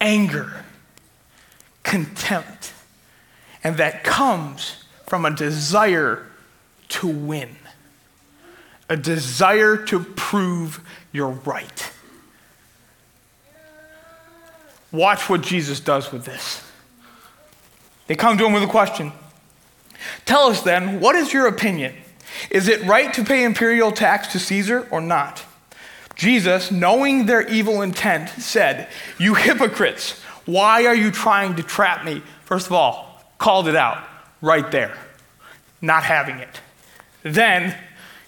anger, 0.00 0.64
contempt, 1.82 2.72
and 3.64 3.76
that 3.78 4.04
comes 4.04 4.84
from 5.06 5.24
a 5.24 5.30
desire 5.30 6.26
to 6.88 7.06
win 7.06 7.56
a 8.88 8.96
desire 8.96 9.76
to 9.76 10.00
prove 10.00 10.80
you're 11.12 11.28
right. 11.28 11.92
Watch 14.92 15.28
what 15.28 15.42
Jesus 15.42 15.80
does 15.80 16.12
with 16.12 16.24
this. 16.24 16.62
They 18.06 18.14
come 18.14 18.38
to 18.38 18.46
him 18.46 18.52
with 18.52 18.62
a 18.62 18.68
question 18.68 19.12
Tell 20.24 20.48
us 20.48 20.62
then, 20.62 21.00
what 21.00 21.16
is 21.16 21.32
your 21.32 21.46
opinion? 21.46 21.94
Is 22.50 22.68
it 22.68 22.82
right 22.84 23.12
to 23.14 23.24
pay 23.24 23.44
imperial 23.44 23.92
tax 23.92 24.28
to 24.28 24.38
Caesar 24.38 24.86
or 24.90 25.00
not? 25.00 25.44
Jesus, 26.14 26.70
knowing 26.70 27.26
their 27.26 27.46
evil 27.48 27.82
intent, 27.82 28.28
said, 28.30 28.88
You 29.18 29.34
hypocrites, 29.34 30.20
why 30.46 30.86
are 30.86 30.94
you 30.94 31.10
trying 31.10 31.56
to 31.56 31.62
trap 31.62 32.04
me? 32.04 32.22
First 32.44 32.66
of 32.66 32.72
all, 32.72 33.22
called 33.38 33.68
it 33.68 33.76
out 33.76 34.02
right 34.40 34.70
there, 34.70 34.96
not 35.82 36.04
having 36.04 36.38
it. 36.38 36.60
Then 37.22 37.76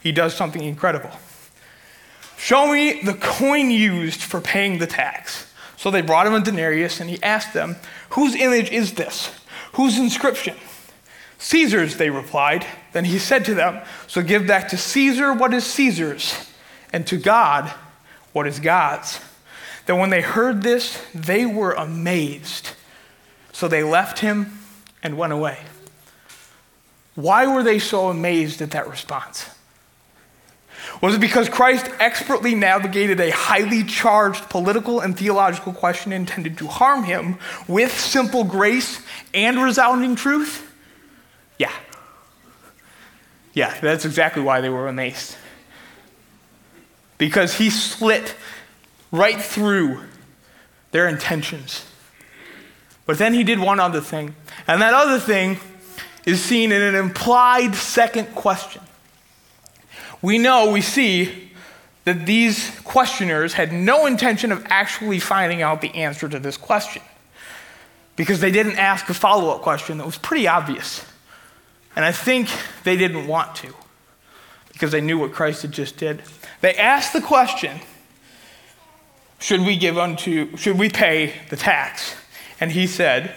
he 0.08 0.12
does 0.12 0.34
something 0.34 0.64
incredible. 0.64 1.10
Show 2.38 2.72
me 2.72 3.02
the 3.02 3.12
coin 3.12 3.70
used 3.70 4.22
for 4.22 4.40
paying 4.40 4.78
the 4.78 4.86
tax. 4.86 5.52
So 5.76 5.90
they 5.90 6.00
brought 6.00 6.26
him 6.26 6.32
a 6.32 6.40
denarius, 6.40 6.98
and 6.98 7.10
he 7.10 7.22
asked 7.22 7.52
them, 7.52 7.76
Whose 8.10 8.34
image 8.34 8.70
is 8.70 8.94
this? 8.94 9.30
Whose 9.74 9.98
inscription? 9.98 10.56
Caesar's, 11.36 11.98
they 11.98 12.08
replied. 12.08 12.64
Then 12.94 13.04
he 13.04 13.18
said 13.18 13.44
to 13.44 13.54
them, 13.54 13.84
So 14.06 14.22
give 14.22 14.46
back 14.46 14.68
to 14.68 14.78
Caesar 14.78 15.34
what 15.34 15.52
is 15.52 15.66
Caesar's, 15.66 16.50
and 16.90 17.06
to 17.08 17.18
God 17.18 17.70
what 18.32 18.46
is 18.46 18.60
God's. 18.60 19.20
Then 19.84 19.98
when 19.98 20.08
they 20.08 20.22
heard 20.22 20.62
this, 20.62 21.04
they 21.14 21.44
were 21.44 21.72
amazed. 21.72 22.70
So 23.52 23.68
they 23.68 23.82
left 23.82 24.20
him 24.20 24.58
and 25.02 25.18
went 25.18 25.34
away. 25.34 25.58
Why 27.14 27.46
were 27.46 27.62
they 27.62 27.78
so 27.78 28.08
amazed 28.08 28.62
at 28.62 28.70
that 28.70 28.88
response? 28.88 29.50
Was 31.00 31.14
it 31.14 31.20
because 31.20 31.48
Christ 31.48 31.88
expertly 32.00 32.54
navigated 32.54 33.20
a 33.20 33.30
highly 33.30 33.84
charged 33.84 34.48
political 34.50 35.00
and 35.00 35.16
theological 35.16 35.72
question 35.72 36.12
intended 36.12 36.58
to 36.58 36.66
harm 36.66 37.04
him 37.04 37.38
with 37.68 37.98
simple 37.98 38.44
grace 38.44 39.00
and 39.32 39.62
resounding 39.62 40.16
truth? 40.16 40.68
Yeah. 41.58 41.72
Yeah, 43.52 43.78
that's 43.80 44.04
exactly 44.04 44.42
why 44.42 44.60
they 44.60 44.68
were 44.68 44.88
amazed. 44.88 45.36
Because 47.16 47.54
he 47.54 47.70
slit 47.70 48.34
right 49.12 49.40
through 49.40 50.00
their 50.90 51.08
intentions. 51.08 51.84
But 53.06 53.18
then 53.18 53.34
he 53.34 53.44
did 53.44 53.58
one 53.58 53.80
other 53.80 54.00
thing. 54.00 54.34
And 54.66 54.82
that 54.82 54.94
other 54.94 55.18
thing 55.18 55.58
is 56.26 56.42
seen 56.42 56.72
in 56.72 56.82
an 56.82 56.94
implied 56.94 57.74
second 57.74 58.34
question. 58.34 58.82
We 60.22 60.38
know, 60.38 60.72
we 60.72 60.80
see 60.80 61.52
that 62.04 62.26
these 62.26 62.70
questioners 62.80 63.52
had 63.52 63.72
no 63.72 64.06
intention 64.06 64.50
of 64.50 64.64
actually 64.66 65.18
finding 65.18 65.62
out 65.62 65.80
the 65.80 65.94
answer 65.94 66.28
to 66.28 66.38
this 66.38 66.56
question 66.56 67.02
because 68.16 68.40
they 68.40 68.50
didn't 68.50 68.78
ask 68.78 69.08
a 69.08 69.14
follow 69.14 69.54
up 69.54 69.62
question 69.62 69.98
that 69.98 70.06
was 70.06 70.18
pretty 70.18 70.48
obvious. 70.48 71.04
And 71.94 72.04
I 72.04 72.12
think 72.12 72.48
they 72.84 72.96
didn't 72.96 73.26
want 73.26 73.54
to 73.56 73.74
because 74.72 74.92
they 74.92 75.00
knew 75.00 75.18
what 75.18 75.32
Christ 75.32 75.62
had 75.62 75.72
just 75.72 75.96
did. 75.96 76.22
They 76.60 76.74
asked 76.74 77.12
the 77.12 77.20
question 77.20 77.80
should 79.40 79.60
we 79.60 79.76
give 79.76 79.96
unto 79.96 80.56
should 80.56 80.78
we 80.78 80.88
pay 80.88 81.32
the 81.48 81.56
tax 81.56 82.16
and 82.60 82.72
he 82.72 82.88
said 82.88 83.34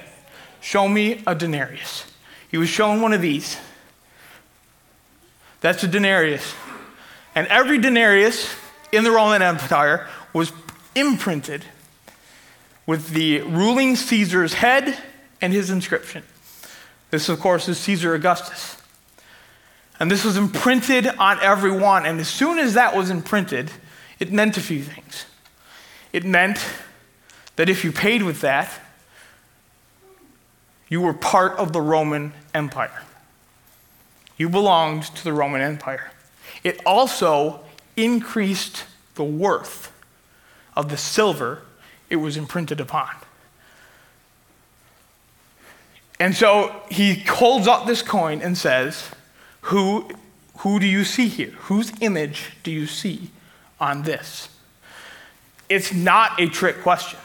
Show 0.61 0.87
me 0.87 1.23
a 1.25 1.33
denarius. 1.33 2.05
He 2.49 2.57
was 2.57 2.69
shown 2.69 3.01
one 3.01 3.13
of 3.13 3.21
these. 3.21 3.57
That's 5.59 5.83
a 5.83 5.87
denarius. 5.87 6.53
And 7.35 7.47
every 7.47 7.77
denarius 7.77 8.53
in 8.91 9.03
the 9.03 9.11
Roman 9.11 9.41
Empire 9.41 10.07
was 10.33 10.51
imprinted 10.95 11.63
with 12.85 13.09
the 13.11 13.41
ruling 13.41 13.95
Caesar's 13.95 14.53
head 14.53 14.97
and 15.41 15.53
his 15.53 15.69
inscription. 15.69 16.23
This, 17.09 17.29
of 17.29 17.39
course, 17.39 17.67
is 17.69 17.77
Caesar 17.79 18.13
Augustus. 18.13 18.77
And 19.99 20.09
this 20.09 20.25
was 20.25 20.35
imprinted 20.35 21.07
on 21.07 21.39
every 21.41 21.71
one. 21.71 22.05
And 22.05 22.19
as 22.19 22.27
soon 22.27 22.57
as 22.57 22.73
that 22.73 22.95
was 22.95 23.09
imprinted, 23.09 23.71
it 24.19 24.31
meant 24.31 24.57
a 24.57 24.61
few 24.61 24.81
things. 24.81 25.25
It 26.11 26.25
meant 26.25 26.65
that 27.55 27.69
if 27.69 27.83
you 27.83 27.91
paid 27.91 28.23
with 28.23 28.41
that, 28.41 28.71
you 30.89 31.01
were 31.01 31.13
part 31.13 31.53
of 31.53 31.71
the 31.71 31.81
Roman 31.81 32.33
Empire. 32.53 33.03
You 34.37 34.49
belonged 34.49 35.03
to 35.03 35.23
the 35.23 35.31
Roman 35.31 35.61
Empire. 35.61 36.11
It 36.63 36.79
also 36.85 37.61
increased 37.95 38.85
the 39.15 39.23
worth 39.23 39.91
of 40.75 40.89
the 40.89 40.97
silver 40.97 41.63
it 42.09 42.17
was 42.17 42.37
imprinted 42.37 42.79
upon. 42.79 43.09
And 46.19 46.35
so 46.35 46.83
he 46.91 47.15
holds 47.15 47.67
up 47.67 47.87
this 47.87 48.03
coin 48.03 48.41
and 48.41 48.55
says, 48.55 49.09
Who, 49.61 50.09
who 50.57 50.79
do 50.79 50.85
you 50.85 51.03
see 51.03 51.27
here? 51.27 51.51
Whose 51.61 51.91
image 51.99 52.51
do 52.63 52.69
you 52.69 52.85
see 52.85 53.31
on 53.79 54.03
this? 54.03 54.49
It's 55.67 55.93
not 55.93 56.39
a 56.39 56.47
trick 56.47 56.81
question. 56.81 57.19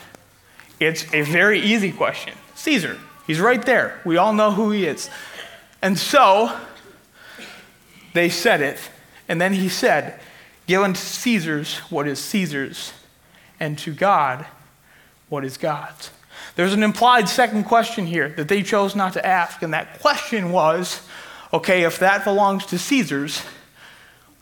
It's 0.80 1.12
a 1.12 1.22
very 1.22 1.60
easy 1.60 1.92
question. 1.92 2.34
Caesar, 2.54 2.96
he's 3.26 3.40
right 3.40 3.64
there. 3.66 4.00
We 4.04 4.16
all 4.16 4.32
know 4.32 4.52
who 4.52 4.70
he 4.70 4.86
is. 4.86 5.10
And 5.82 5.98
so 5.98 6.56
they 8.14 8.28
said 8.28 8.60
it, 8.60 8.78
and 9.28 9.40
then 9.40 9.52
he 9.52 9.68
said, 9.68 10.20
Give 10.66 10.82
unto 10.82 11.00
Caesar's 11.00 11.78
what 11.90 12.08
is 12.08 12.18
Caesar's, 12.18 12.92
and 13.60 13.78
to 13.78 13.92
God 13.92 14.46
what 15.28 15.44
is 15.44 15.56
God's. 15.56 16.10
There's 16.56 16.72
an 16.72 16.82
implied 16.82 17.28
second 17.28 17.64
question 17.64 18.06
here 18.06 18.30
that 18.30 18.48
they 18.48 18.62
chose 18.62 18.96
not 18.96 19.12
to 19.12 19.24
ask, 19.24 19.62
and 19.62 19.72
that 19.74 20.00
question 20.00 20.52
was 20.52 21.02
okay, 21.52 21.84
if 21.84 22.00
that 22.00 22.24
belongs 22.24 22.66
to 22.66 22.78
Caesar's, 22.78 23.42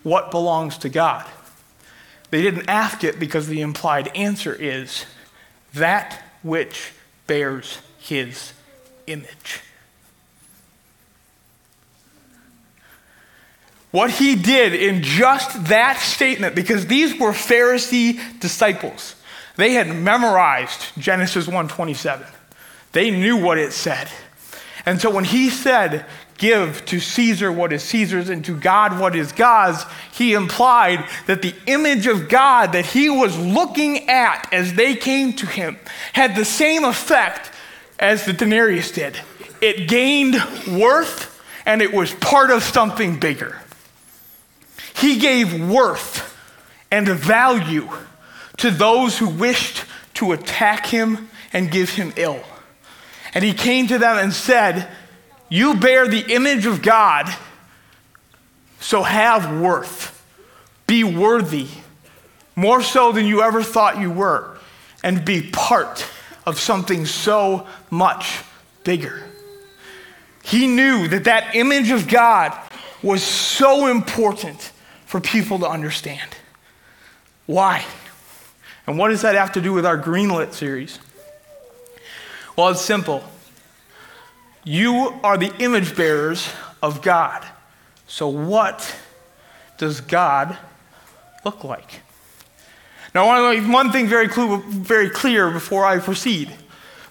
what 0.03 0.31
belongs 0.31 0.79
to 0.79 0.89
God? 0.89 1.27
They 2.31 2.43
didn't 2.43 2.69
ask 2.69 3.05
it 3.05 3.21
because 3.21 3.47
the 3.47 3.61
implied 3.61 4.09
answer 4.17 4.53
is 4.53 5.05
that 5.75 6.23
which 6.43 6.93
bears 7.27 7.79
his 7.99 8.53
image. 9.07 9.61
What 13.95 14.11
he 14.11 14.35
did 14.35 14.75
in 14.75 15.05
just 15.05 15.67
that 15.67 16.01
statement, 16.01 16.57
because 16.57 16.89
these 16.89 17.17
were 17.17 17.31
Pharisee 17.31 18.19
disciples. 18.41 19.15
They 19.55 19.75
had 19.75 19.87
memorized 19.87 20.87
Genesis 20.99 21.47
1:27. 21.47 22.27
They 22.91 23.13
knew 23.13 23.37
what 23.37 23.57
it 23.57 23.73
said. 23.73 24.09
And 24.85 25.01
so 25.01 25.11
when 25.11 25.23
he 25.23 25.49
said, 25.49 26.07
"Give 26.39 26.85
to 26.87 26.99
Caesar 26.99 27.53
what 27.53 27.73
is 27.73 27.85
Caesar's 27.85 28.29
and 28.29 28.45
to 28.47 28.57
God 28.57 28.99
what 28.99 29.15
is 29.15 29.31
God's," 29.31 29.87
he 30.11 30.33
implied 30.33 31.05
that 31.27 31.43
the 31.43 31.55
image 31.67 32.09
of 32.09 32.29
God 32.29 32.73
that 32.73 32.87
he 32.87 33.09
was 33.09 33.37
looking 33.37 34.11
at 34.11 34.49
as 34.51 34.73
they 34.73 34.97
came 34.97 35.35
to 35.35 35.47
him 35.47 35.79
had 36.15 36.35
the 36.35 36.45
same 36.45 36.85
effect 36.85 37.53
as 38.01 38.25
the 38.25 38.33
denarius 38.33 38.91
did. 38.91 39.21
It 39.61 39.87
gained 39.87 40.43
worth 40.67 41.31
and 41.65 41.81
it 41.81 41.95
was 41.95 42.11
part 42.11 42.51
of 42.51 42.65
something 42.65 43.21
bigger. 43.21 43.61
He 44.95 45.19
gave 45.19 45.69
worth 45.69 46.37
and 46.91 47.09
value 47.09 47.89
to 48.59 48.71
those 48.71 49.19
who 49.19 49.29
wished 49.29 49.85
to 50.15 50.33
attack 50.33 50.87
him 50.87 51.29
and 51.53 51.71
give 51.71 51.91
him 51.91 52.13
ill. 52.17 52.41
And 53.35 53.43
he 53.43 53.53
came 53.53 53.89
to 53.89 53.99
them 53.99 54.17
and 54.17 54.33
said, 54.33 54.89
You 55.49 55.75
bear 55.75 56.07
the 56.07 56.33
image 56.33 56.67
of 56.67 56.83
God, 56.83 57.35
so 58.79 59.03
have 59.03 59.61
worth. 59.61 60.13
Be 60.87 61.03
worthy, 61.03 61.67
more 62.55 62.83
so 62.83 63.11
than 63.11 63.27
you 63.27 63.43
ever 63.43 63.63
thought 63.63 63.99
you 63.99 64.11
were, 64.11 64.57
and 65.03 65.25
be 65.25 65.51
part 65.51 66.07
of 66.47 66.61
something 66.61 67.07
so 67.07 67.67
much 67.91 68.43
bigger. 68.85 69.25
He 70.45 70.67
knew 70.67 71.09
that 71.09 71.25
that 71.25 71.57
image 71.57 71.91
of 71.91 72.07
God 72.07 72.57
was 73.03 73.23
so 73.23 73.87
important 73.87 74.71
for 75.07 75.21
people 75.21 75.59
to 75.61 75.69
understand. 75.69 76.37
Why? 77.47 77.85
And 78.87 78.99
what 78.99 79.09
does 79.09 79.23
that 79.23 79.35
have 79.35 79.53
to 79.53 79.61
do 79.61 79.73
with 79.73 79.87
our 79.87 79.99
Greenlit 79.99 80.53
series? 80.53 80.99
Well, 82.57 82.69
it's 82.69 82.81
simple. 82.81 83.25
You 84.65 85.15
are 85.23 85.37
the 85.37 85.55
image 85.59 85.97
bearers 85.97 86.49
of 86.83 87.03
God. 87.03 87.45
So, 88.07 88.29
what 88.29 88.97
does 89.79 90.01
God 90.01 90.57
look 91.45 91.65
like? 91.65 92.01
Now, 93.15 93.27
I 93.27 93.41
want 93.41 93.57
to 93.57 93.63
make 93.63 93.73
one 93.73 93.93
thing 93.93 94.07
very, 94.07 94.29
clear, 94.29 94.57
very 94.57 95.11
clear 95.11 95.51
before 95.51 95.85
I 95.85 95.99
proceed. 95.99 96.51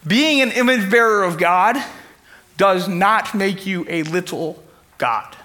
Being 0.05 0.41
an 0.41 0.51
image 0.51 0.89
bearer 0.89 1.23
of 1.23 1.37
God 1.37 1.81
does 2.57 2.87
not 2.87 3.33
make 3.33 3.65
you 3.65 3.85
a 3.87 4.03
little 4.03 4.61
God. 4.97 5.35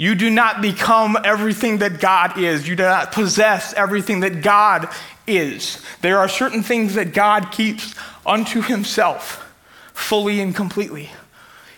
You 0.00 0.14
do 0.14 0.30
not 0.30 0.62
become 0.62 1.18
everything 1.24 1.76
that 1.80 2.00
God 2.00 2.38
is. 2.38 2.66
You 2.66 2.74
do 2.74 2.84
not 2.84 3.12
possess 3.12 3.74
everything 3.74 4.20
that 4.20 4.40
God 4.40 4.88
is. 5.26 5.84
There 6.00 6.16
are 6.16 6.26
certain 6.26 6.62
things 6.62 6.94
that 6.94 7.12
God 7.12 7.52
keeps 7.52 7.94
unto 8.24 8.62
himself 8.62 9.46
fully 9.92 10.40
and 10.40 10.56
completely. 10.56 11.10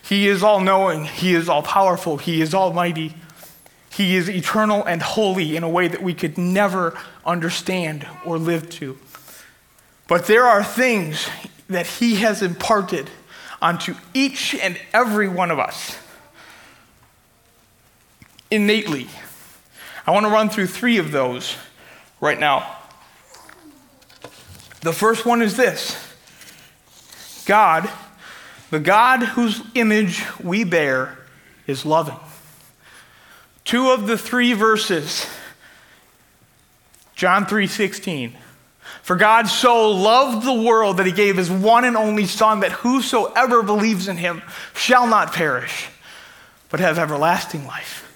He 0.01 0.29
is 0.29 0.41
all 0.41 0.61
knowing, 0.61 1.03
He 1.03 1.35
is 1.35 1.49
all 1.49 1.63
powerful, 1.63 2.15
He 2.15 2.41
is 2.41 2.53
almighty. 2.53 3.13
He 3.91 4.15
is 4.15 4.29
eternal 4.29 4.85
and 4.85 5.01
holy 5.01 5.57
in 5.57 5.63
a 5.63 5.69
way 5.69 5.89
that 5.89 6.01
we 6.01 6.13
could 6.13 6.37
never 6.37 6.97
understand 7.25 8.07
or 8.23 8.37
live 8.37 8.69
to. 8.69 8.97
But 10.07 10.27
there 10.27 10.45
are 10.45 10.63
things 10.63 11.27
that 11.67 11.87
He 11.87 12.15
has 12.15 12.41
imparted 12.41 13.09
onto 13.61 13.95
each 14.13 14.55
and 14.55 14.79
every 14.93 15.27
one 15.27 15.51
of 15.51 15.59
us 15.59 15.97
innately. 18.53 19.07
I 20.05 20.11
want 20.11 20.25
to 20.25 20.31
run 20.31 20.49
through 20.49 20.67
three 20.67 20.99
of 20.99 21.11
those 21.11 21.55
right 22.21 22.39
now. 22.39 22.77
The 24.81 24.93
first 24.93 25.25
one 25.25 25.41
is 25.41 25.57
this 25.57 25.97
God, 27.45 27.89
the 28.69 28.79
God 28.79 29.23
whose 29.23 29.61
image 29.73 30.23
we 30.39 30.63
bear, 30.63 31.17
is 31.65 31.85
loving. 31.85 32.19
Two 33.65 33.89
of 33.89 34.05
the 34.07 34.17
three 34.17 34.53
verses, 34.53 35.25
John 37.15 37.45
3:16. 37.45 38.37
For 39.01 39.15
God 39.15 39.47
so 39.47 39.89
loved 39.89 40.45
the 40.45 40.53
world 40.53 40.97
that 40.97 41.05
he 41.05 41.11
gave 41.11 41.37
his 41.37 41.49
one 41.49 41.85
and 41.85 41.97
only 41.97 42.25
Son, 42.25 42.59
that 42.59 42.71
whosoever 42.71 43.63
believes 43.63 44.07
in 44.07 44.17
him 44.17 44.43
shall 44.75 45.07
not 45.07 45.33
perish, 45.33 45.87
but 46.69 46.79
have 46.79 46.99
everlasting 46.99 47.65
life. 47.65 48.12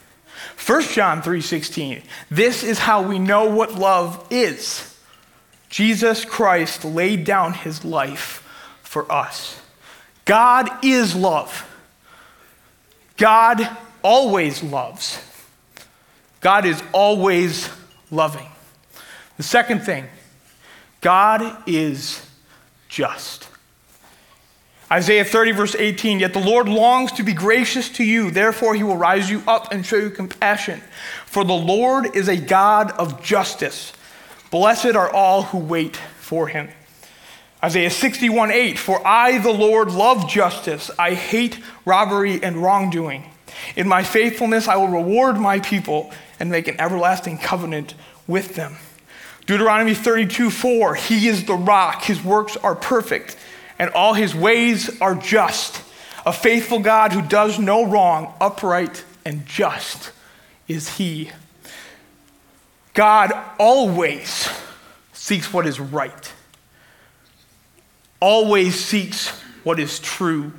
1 0.57 0.81
John 0.93 1.21
3:16. 1.21 2.03
This 2.29 2.63
is 2.63 2.79
how 2.79 3.01
we 3.01 3.19
know 3.19 3.45
what 3.45 3.75
love 3.75 4.25
is. 4.29 4.95
Jesus 5.69 6.25
Christ 6.25 6.83
laid 6.83 7.23
down 7.23 7.53
his 7.53 7.85
life 7.85 8.43
for 8.81 9.09
us. 9.11 9.59
God 10.25 10.69
is 10.83 11.15
love. 11.15 11.65
God 13.17 13.69
always 14.01 14.63
loves. 14.63 15.19
God 16.41 16.65
is 16.65 16.81
always 16.91 17.69
loving. 18.11 18.47
The 19.37 19.43
second 19.43 19.81
thing, 19.81 20.05
God 21.01 21.63
is 21.67 22.25
just. 22.89 23.47
Isaiah 24.89 25.25
30, 25.25 25.51
verse 25.51 25.75
18 25.75 26.19
Yet 26.19 26.33
the 26.33 26.39
Lord 26.39 26.69
longs 26.69 27.11
to 27.13 27.23
be 27.23 27.33
gracious 27.33 27.89
to 27.89 28.03
you, 28.03 28.31
therefore 28.31 28.73
he 28.73 28.83
will 28.83 28.97
rise 28.97 29.29
you 29.29 29.43
up 29.47 29.71
and 29.71 29.85
show 29.85 29.97
you 29.97 30.09
compassion. 30.09 30.81
For 31.25 31.43
the 31.43 31.53
Lord 31.53 32.15
is 32.15 32.29
a 32.29 32.37
God 32.37 32.91
of 32.91 33.21
justice. 33.21 33.91
Blessed 34.49 34.95
are 34.95 35.11
all 35.11 35.43
who 35.43 35.57
wait 35.57 35.97
for 35.97 36.47
him. 36.47 36.69
Isaiah 37.61 37.89
61, 37.89 38.51
8 38.51 38.79
For 38.79 39.05
I, 39.05 39.39
the 39.39 39.51
Lord, 39.51 39.91
love 39.91 40.29
justice. 40.29 40.89
I 40.97 41.15
hate 41.15 41.59
robbery 41.85 42.41
and 42.41 42.57
wrongdoing. 42.57 43.29
In 43.75 43.87
my 43.87 44.03
faithfulness, 44.03 44.67
I 44.67 44.77
will 44.77 44.87
reward 44.87 45.37
my 45.37 45.59
people 45.59 46.11
and 46.39 46.49
make 46.49 46.67
an 46.67 46.79
everlasting 46.79 47.39
covenant 47.39 47.93
with 48.27 48.55
them. 48.55 48.77
Deuteronomy 49.47 49.95
32, 49.95 50.49
4 50.49 50.95
He 50.95 51.27
is 51.27 51.45
the 51.45 51.55
rock, 51.55 52.03
his 52.03 52.23
works 52.23 52.55
are 52.57 52.75
perfect 52.75 53.35
and 53.79 53.89
all 53.91 54.13
his 54.13 54.33
ways 54.35 54.99
are 55.01 55.15
just. 55.15 55.81
A 56.25 56.33
faithful 56.33 56.79
God 56.79 57.13
who 57.13 57.21
does 57.21 57.57
no 57.57 57.85
wrong, 57.85 58.33
upright 58.41 59.03
and 59.25 59.45
just 59.45 60.11
is 60.67 60.97
he. 60.97 61.31
God 62.93 63.31
always 63.59 64.49
seeks 65.13 65.53
what 65.53 65.65
is 65.67 65.79
right, 65.79 66.33
always 68.19 68.75
seeks 68.75 69.29
what 69.63 69.79
is 69.79 69.99
true, 69.99 70.51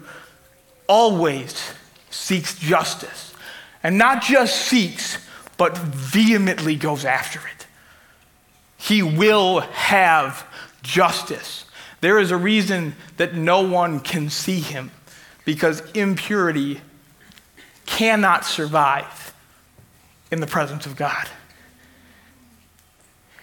always 0.87 1.73
seeks 2.11 2.59
justice. 2.59 3.35
And 3.83 3.99
not 3.99 4.23
just 4.23 4.57
seeks, 4.57 5.19
but 5.57 5.77
vehemently 5.77 6.77
goes 6.77 7.05
after 7.05 7.41
it. 7.41 7.67
He 8.77 9.03
will 9.03 9.61
have 9.61 10.47
justice. 10.83 11.65
There 12.01 12.19
is 12.19 12.31
a 12.31 12.37
reason 12.37 12.95
that 13.17 13.35
no 13.35 13.63
one 13.63 14.01
can 14.01 14.31
see 14.31 14.61
him 14.61 14.91
because 15.45 15.81
impurity 15.93 16.81
cannot 17.87 18.45
survive 18.45 19.35
in 20.31 20.41
the 20.41 20.47
presence 20.47 20.87
of 20.87 20.97
God. 20.97 21.29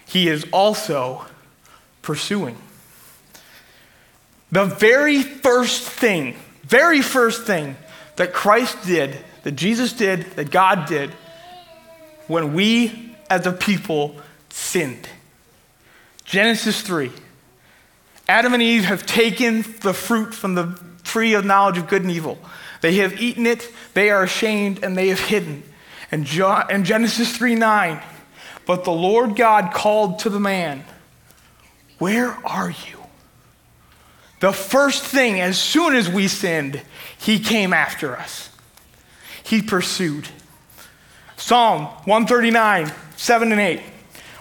He 0.07 0.29
is 0.29 0.45
also 0.51 1.25
pursuing. 2.01 2.57
The 4.51 4.65
very 4.65 5.21
first 5.23 5.89
thing, 5.89 6.35
very 6.63 7.01
first 7.01 7.43
thing 7.43 7.75
that 8.15 8.31
Christ 8.31 8.77
did, 8.85 9.17
that 9.43 9.53
Jesus 9.53 9.91
did, 9.91 10.21
that 10.37 10.51
God 10.51 10.85
did, 10.85 11.09
when 12.27 12.53
we 12.53 13.15
as 13.29 13.45
a 13.45 13.51
people 13.51 14.15
sinned. 14.49 15.09
Genesis 16.23 16.81
3. 16.81 17.11
Adam 18.27 18.53
and 18.53 18.63
Eve 18.63 18.85
have 18.85 19.05
taken 19.05 19.61
the 19.81 19.93
fruit 19.93 20.33
from 20.33 20.55
the 20.55 20.79
tree 21.03 21.33
of 21.33 21.45
knowledge 21.45 21.77
of 21.77 21.87
good 21.87 22.01
and 22.01 22.11
evil. 22.11 22.39
They 22.81 22.95
have 22.95 23.21
eaten 23.21 23.45
it, 23.45 23.71
they 23.93 24.09
are 24.09 24.23
ashamed, 24.23 24.83
and 24.83 24.97
they 24.97 25.09
have 25.09 25.19
hidden. 25.19 25.63
And, 26.11 26.25
Genesis 26.25 27.35
3 27.35 27.55
9. 27.55 28.01
But 28.65 28.83
the 28.83 28.91
Lord 28.91 29.35
God 29.35 29.73
called 29.73 30.19
to 30.19 30.29
the 30.29 30.39
man, 30.39 30.83
Where 31.99 32.31
are 32.45 32.69
you? 32.69 32.99
The 34.39 34.51
first 34.51 35.03
thing, 35.03 35.39
as 35.39 35.59
soon 35.59 35.95
as 35.95 36.09
we 36.09 36.27
sinned, 36.27 36.81
he 37.17 37.39
came 37.39 37.73
after 37.73 38.15
us. 38.15 38.49
He 39.43 39.61
pursued. 39.61 40.27
Psalm 41.37 41.85
139, 42.05 42.91
7 43.17 43.51
and 43.51 43.61
8. 43.61 43.81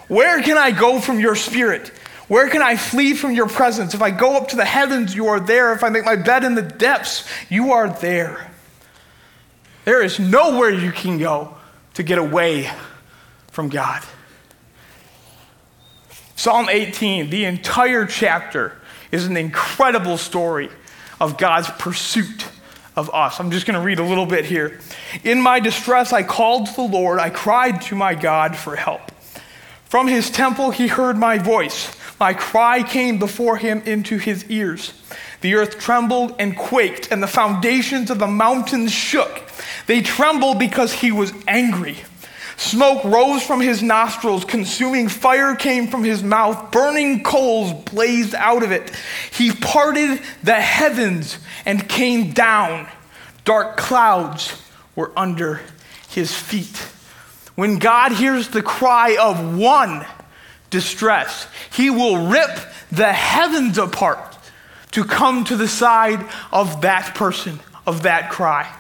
Where 0.09 0.43
can 0.43 0.59
I 0.59 0.71
go 0.71 1.01
from 1.01 1.21
your 1.21 1.35
spirit? 1.35 1.91
Where 2.29 2.49
can 2.49 2.63
I 2.63 2.77
flee 2.77 3.15
from 3.15 3.33
your 3.33 3.49
presence? 3.49 3.95
If 3.95 4.01
I 4.01 4.11
go 4.11 4.37
up 4.37 4.49
to 4.49 4.57
the 4.57 4.65
heavens, 4.65 5.15
you 5.15 5.27
are 5.27 5.41
there. 5.41 5.73
If 5.75 5.85
I 5.85 5.91
make 5.91 6.05
my 6.05 6.17
bed 6.17 6.45
in 6.45 6.55
the 6.55 6.63
depths, 6.63 7.29
you 7.51 7.73
are 7.73 7.89
there. 7.89 8.51
There 9.85 10.03
is 10.03 10.19
nowhere 10.19 10.71
you 10.71 10.91
can 10.91 11.19
go 11.19 11.55
to 11.95 12.03
get 12.03 12.19
away 12.19 12.71
from 13.49 13.69
God. 13.69 14.03
Psalm 16.37 16.69
18, 16.69 17.31
the 17.31 17.45
entire 17.45 18.07
chapter, 18.07 18.81
is 19.13 19.27
an 19.27 19.37
incredible 19.37 20.19
story 20.19 20.71
of 21.21 21.39
God's 21.39 21.71
pursuit 21.79 22.47
of 22.97 23.13
us. 23.15 23.39
I'm 23.39 23.51
just 23.51 23.67
going 23.67 23.79
to 23.79 23.85
read 23.85 23.99
a 23.99 24.05
little 24.05 24.27
bit 24.27 24.45
here. 24.45 24.81
In 25.23 25.41
my 25.41 25.61
distress, 25.61 26.13
I 26.13 26.23
called 26.23 26.67
to 26.69 26.75
the 26.75 26.83
Lord. 26.83 27.19
I 27.19 27.31
cried 27.31 27.83
to 27.83 27.95
my 27.95 28.15
God 28.15 28.57
for 28.57 28.77
help. 28.77 29.13
From 29.85 30.09
his 30.09 30.31
temple, 30.31 30.71
he 30.71 30.89
heard 30.89 31.17
my 31.17 31.39
voice. 31.39 31.97
My 32.21 32.33
cry 32.33 32.83
came 32.83 33.19
before 33.19 33.57
him 33.57 33.83
into 33.85 34.19
his 34.19 34.45
ears. 34.51 34.93
The 35.41 35.55
earth 35.55 35.79
trembled 35.79 36.37
and 36.39 36.57
quaked, 36.57 37.11
and 37.11 37.23
the 37.23 37.27
foundations 37.27 38.11
of 38.11 38.19
the 38.19 38.27
mountains 38.27 38.93
shook. 38.93 39.43
They 39.87 40.01
trembled 40.01 40.59
because 40.59 40.93
he 40.93 41.13
was 41.13 41.33
angry. 41.47 41.99
Smoke 42.57 43.03
rose 43.05 43.43
from 43.43 43.61
his 43.61 43.83
nostrils, 43.83 44.45
consuming 44.45 45.09
fire 45.09 45.57
came 45.57 45.89
from 45.89 46.05
his 46.05 46.23
mouth, 46.23 46.71
burning 46.71 47.23
coals 47.25 47.73
blazed 47.91 48.35
out 48.35 48.63
of 48.63 48.71
it. 48.71 48.93
He 49.33 49.51
parted 49.53 50.21
the 50.43 50.55
heavens 50.55 51.39
and 51.67 51.89
came 51.89 52.33
down. 52.33 52.89
Dark 53.45 53.77
clouds 53.77 54.63
were 54.95 55.13
under 55.17 55.61
his 56.09 56.33
feet. 56.33 56.77
When 57.57 57.79
God 57.79 58.13
hears 58.13 58.49
the 58.49 58.63
cry 58.63 59.17
of 59.21 59.57
one 59.59 60.07
distress, 60.75 61.47
he 61.73 61.89
will 61.89 62.27
rip 62.27 62.59
the 62.91 63.13
heavens 63.13 63.79
apart 63.79 64.37
to 64.91 65.05
come 65.05 65.45
to 65.45 65.57
the 65.57 65.69
side 65.69 66.25
of 66.53 66.81
that 66.83 67.15
person, 67.15 67.61
of 67.87 68.03
that 68.03 68.31
cry. 68.31 68.71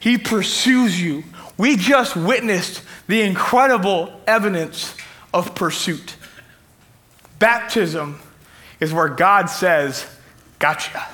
He 0.00 0.18
pursues 0.18 1.00
you 1.00 1.24
we 1.56 1.76
just 1.76 2.16
witnessed 2.16 2.82
the 3.06 3.22
incredible 3.22 4.20
evidence 4.26 4.96
of 5.32 5.54
pursuit. 5.54 6.16
Baptism 7.38 8.18
is 8.80 8.92
where 8.92 9.08
God 9.08 9.46
says, 9.46 10.06
Gotcha. 10.58 11.06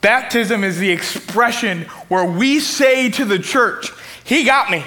Baptism 0.00 0.64
is 0.64 0.78
the 0.78 0.90
expression 0.90 1.82
where 2.08 2.24
we 2.24 2.60
say 2.60 3.10
to 3.10 3.24
the 3.24 3.38
church, 3.38 3.90
He 4.24 4.44
got 4.44 4.70
me. 4.70 4.84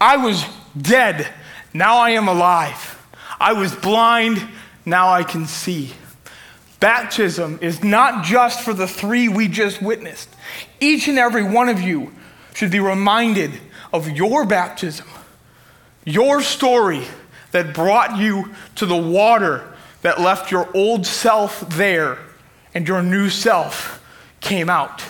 I 0.00 0.18
was 0.18 0.44
dead, 0.80 1.28
now 1.72 1.98
I 1.98 2.10
am 2.10 2.28
alive. 2.28 2.92
I 3.38 3.52
was 3.52 3.74
blind, 3.74 4.42
now 4.84 5.08
I 5.08 5.22
can 5.22 5.46
see. 5.46 5.92
Baptism 6.80 7.58
is 7.62 7.82
not 7.82 8.24
just 8.24 8.60
for 8.60 8.74
the 8.74 8.86
three 8.86 9.28
we 9.28 9.48
just 9.48 9.80
witnessed. 9.80 10.28
Each 10.80 11.08
and 11.08 11.18
every 11.18 11.42
one 11.42 11.68
of 11.68 11.80
you 11.80 12.12
should 12.54 12.70
be 12.70 12.80
reminded 12.80 13.52
of 13.92 14.10
your 14.10 14.44
baptism, 14.44 15.06
your 16.04 16.42
story 16.42 17.02
that 17.52 17.74
brought 17.74 18.18
you 18.18 18.50
to 18.76 18.86
the 18.86 18.96
water 18.96 19.72
that 20.02 20.20
left 20.20 20.50
your 20.50 20.68
old 20.74 21.06
self 21.06 21.60
there 21.70 22.18
and 22.74 22.86
your 22.86 23.02
new 23.02 23.30
self 23.30 24.02
came 24.40 24.68
out. 24.68 25.02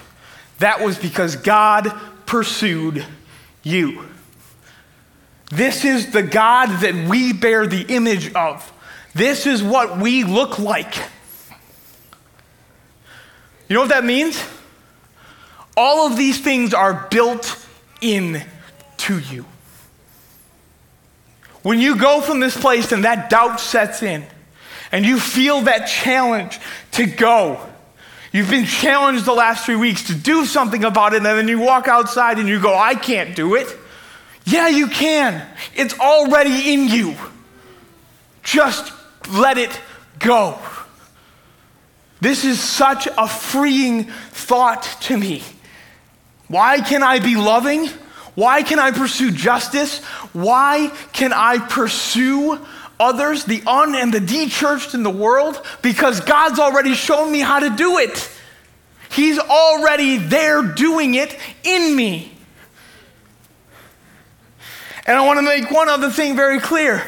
That 0.61 0.81
was 0.81 0.97
because 0.97 1.37
God 1.37 1.93
pursued 2.25 3.05
you. 3.63 4.07
This 5.51 5.85
is 5.85 6.11
the 6.11 6.23
God 6.23 6.81
that 6.81 7.09
we 7.09 7.33
bear 7.33 7.67
the 7.67 7.83
image 7.83 8.33
of. 8.35 8.73
This 9.15 9.47
is 9.47 9.63
what 9.63 9.99
we 9.99 10.25
look 10.25 10.59
like. 10.59 10.97
You 13.69 13.75
know 13.75 13.81
what 13.81 13.91
that 13.91 14.05
means? 14.05 14.43
All 15.77 16.07
of 16.07 16.17
these 16.17 16.41
things 16.41 16.75
are 16.75 17.07
built 17.11 17.65
in 18.01 18.43
to 18.99 19.19
you. 19.19 19.45
When 21.63 21.81
you 21.81 21.97
go 21.97 22.21
from 22.21 22.41
this 22.41 22.57
place 22.57 22.93
and 22.93 23.05
that 23.05 23.29
doubt 23.29 23.59
sets 23.61 24.03
in, 24.03 24.25
and 24.93 25.05
you 25.05 25.19
feel 25.19 25.63
that 25.63 25.87
challenge 25.87 26.61
to 26.93 27.07
go, 27.07 27.61
you've 28.33 28.51
been 28.51 28.67
challenged 28.67 29.25
the 29.25 29.33
last 29.33 29.67
three 29.67 29.77
weeks 29.77 30.05
to 30.05 30.15
do 30.15 30.45
something 30.45 30.85
about 30.85 31.13
it, 31.13 31.17
and 31.17 31.27
then 31.27 31.49
you 31.49 31.59
walk 31.59 31.89
outside 31.89 32.39
and 32.39 32.49
you 32.49 32.61
go, 32.61 32.77
I 32.77 32.95
can't 32.95 33.35
do 33.35 33.57
it. 33.57 33.67
Yeah, 34.47 34.69
you 34.69 34.87
can. 34.87 35.45
It's 35.75 35.99
already 35.99 36.73
in 36.73 36.87
you. 36.89 37.17
Just 38.45 38.93
let 39.29 39.59
it 39.59 39.79
go. 40.21 40.57
This 42.21 42.45
is 42.45 42.61
such 42.61 43.09
a 43.19 43.27
freeing 43.27 44.05
thought 44.05 44.85
to 45.03 45.17
me. 45.17 45.43
Why 46.47 46.81
can 46.81 47.03
I 47.03 47.19
be 47.19 47.35
loving? 47.35 47.89
Why 48.37 48.63
can 48.63 48.79
I 48.79 48.93
pursue 48.93 49.33
justice? 49.33 50.03
Why 50.33 50.93
can 51.13 51.33
I 51.33 51.59
pursue 51.59 52.61
others, 53.01 53.45
the 53.45 53.63
un 53.67 53.97
and 53.97 54.15
the 54.15 54.21
de-churched 54.21 54.95
in 54.95 55.03
the 55.03 55.11
world? 55.11 55.61
Because 55.83 56.21
God's 56.21 56.61
already 56.61 56.95
shown 56.95 57.33
me 57.33 57.41
how 57.41 57.59
to 57.59 57.71
do 57.71 57.99
it. 57.99 58.31
He's 59.11 59.41
already 59.41 60.19
there 60.19 60.63
doing 60.63 61.15
it 61.15 61.37
in 61.65 61.97
me. 61.97 62.36
And 65.07 65.17
I 65.17 65.25
want 65.25 65.39
to 65.39 65.43
make 65.43 65.71
one 65.71 65.89
other 65.89 66.11
thing 66.11 66.35
very 66.35 66.59
clear. 66.59 67.03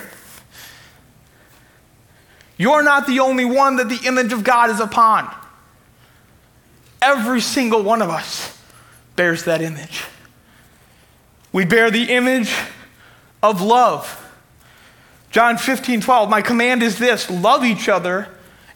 You're 2.57 2.83
not 2.83 3.07
the 3.07 3.21
only 3.21 3.45
one 3.45 3.77
that 3.77 3.89
the 3.89 4.01
image 4.07 4.33
of 4.33 4.45
God 4.45 4.71
is 4.71 4.81
upon. 4.81 5.33
Every 7.03 7.41
single 7.41 7.83
one 7.83 8.03
of 8.03 8.11
us 8.11 8.57
bears 9.17 9.45
that 9.45 9.63
image. 9.63 10.05
We 11.53 11.65
bear 11.65 11.91
the 11.91 12.05
image 12.05 12.53
of 13.43 13.63
love. 13.63 14.25
John 15.31 15.59
15, 15.59 16.01
12, 16.01 16.31
my 16.31 16.43
command 16.43 16.83
is 16.83 16.99
this 16.99 17.31
love 17.31 17.65
each 17.65 17.89
other 17.89 18.29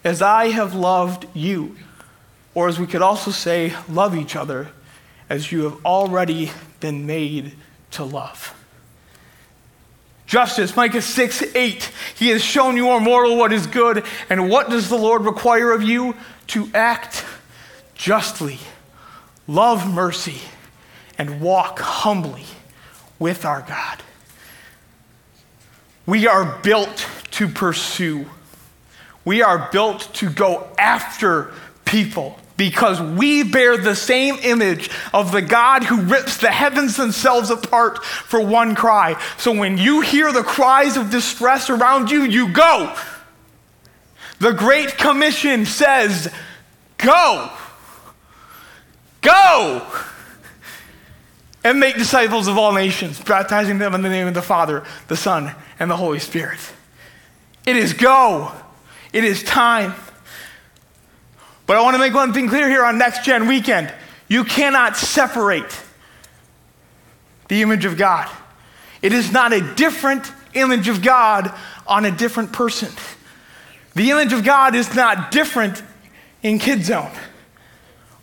as 0.05 0.23
I 0.23 0.49
have 0.49 0.75
loved 0.75 1.27
you. 1.35 1.77
Or 2.55 2.69
as 2.69 2.79
we 2.79 2.87
could 2.87 3.03
also 3.03 3.31
say, 3.31 3.73
love 3.89 4.15
each 4.15 4.37
other 4.37 4.69
as 5.29 5.51
you 5.51 5.65
have 5.65 5.85
already 5.85 6.51
been 6.81 7.07
made 7.07 7.55
to 7.93 8.05
love. 8.05 8.55
Justice, 10.33 10.75
Micah 10.75 11.03
6 11.03 11.55
8. 11.55 11.90
He 12.14 12.29
has 12.31 12.42
shown 12.42 12.79
you, 12.79 12.88
O 12.88 12.99
mortal, 12.99 13.37
what 13.37 13.53
is 13.53 13.66
good. 13.66 14.03
And 14.31 14.49
what 14.49 14.71
does 14.71 14.88
the 14.88 14.97
Lord 14.97 15.27
require 15.27 15.73
of 15.73 15.83
you? 15.83 16.16
To 16.47 16.71
act 16.73 17.23
justly, 17.95 18.59
love 19.47 19.87
mercy, 19.92 20.38
and 21.18 21.42
walk 21.42 21.81
humbly 21.81 22.47
with 23.18 23.45
our 23.45 23.61
God. 23.61 24.03
We 26.07 26.27
are 26.27 26.59
built 26.62 27.07
to 27.33 27.47
pursue. 27.47 28.25
We 29.27 29.42
are 29.42 29.68
built 29.71 30.09
to 30.14 30.31
go 30.31 30.66
after 30.79 31.53
people 31.85 32.38
because 32.62 33.01
we 33.01 33.42
bear 33.42 33.77
the 33.77 33.96
same 33.96 34.37
image 34.37 34.88
of 35.12 35.33
the 35.33 35.42
God 35.42 35.83
who 35.83 36.01
rips 36.03 36.37
the 36.37 36.53
heavens 36.53 36.96
themselves 36.96 37.51
apart 37.51 38.05
for 38.05 38.40
one 38.40 38.77
cry. 38.77 39.20
So 39.37 39.51
when 39.51 39.79
you 39.79 40.01
hear 40.01 40.33
the 40.33 40.44
cries 40.44 40.96
of 40.96 41.11
distress 41.11 41.70
around 41.70 42.12
you, 42.12 42.22
you 42.22 42.53
go. 42.53 42.96
The 44.38 44.53
Great 44.53 44.96
Commission 44.96 45.66
says, 45.66 46.33
Go. 46.98 47.51
Go 49.22 49.85
and 51.64 51.81
make 51.81 51.96
disciples 51.96 52.46
of 52.46 52.57
all 52.57 52.72
nations, 52.72 53.20
baptizing 53.20 53.79
them 53.79 53.92
in 53.92 54.03
the 54.03 54.09
name 54.09 54.29
of 54.29 54.35
the 54.35 54.42
Father, 54.42 54.85
the 55.09 55.16
Son, 55.16 55.53
and 55.81 55.90
the 55.90 55.96
Holy 55.96 56.20
Spirit. 56.20 56.61
It 57.66 57.75
is 57.75 57.92
go. 57.92 58.53
It 59.12 59.25
is 59.25 59.42
time. 59.42 59.94
But 61.66 61.77
I 61.77 61.83
want 61.83 61.94
to 61.94 61.98
make 61.98 62.14
one 62.14 62.33
thing 62.33 62.48
clear 62.48 62.68
here 62.68 62.85
on 62.85 62.98
Next 62.98 63.25
Gen 63.25 63.46
weekend. 63.46 63.92
You 64.29 64.44
cannot 64.44 64.96
separate 64.96 65.81
the 67.48 67.62
image 67.62 67.85
of 67.85 67.96
God. 67.96 68.31
It 69.01 69.12
is 69.12 69.33
not 69.33 69.53
a 69.53 69.61
different 69.75 70.33
image 70.55 70.88
of 70.88 71.03
God 71.03 71.53
on 71.87 72.05
a 72.05 72.11
different 72.11 72.53
person. 72.53 72.88
The 73.94 74.11
image 74.11 74.33
of 74.33 74.44
God 74.44 74.75
is 74.75 74.94
not 74.94 75.31
different 75.31 75.83
in 76.42 76.59
Kid 76.59 76.85
Zone 76.85 77.11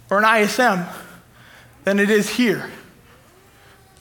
or 0.10 0.20
in 0.20 0.26
ISM 0.26 0.86
than 1.84 2.00
it 2.00 2.10
is 2.10 2.30
here. 2.30 2.70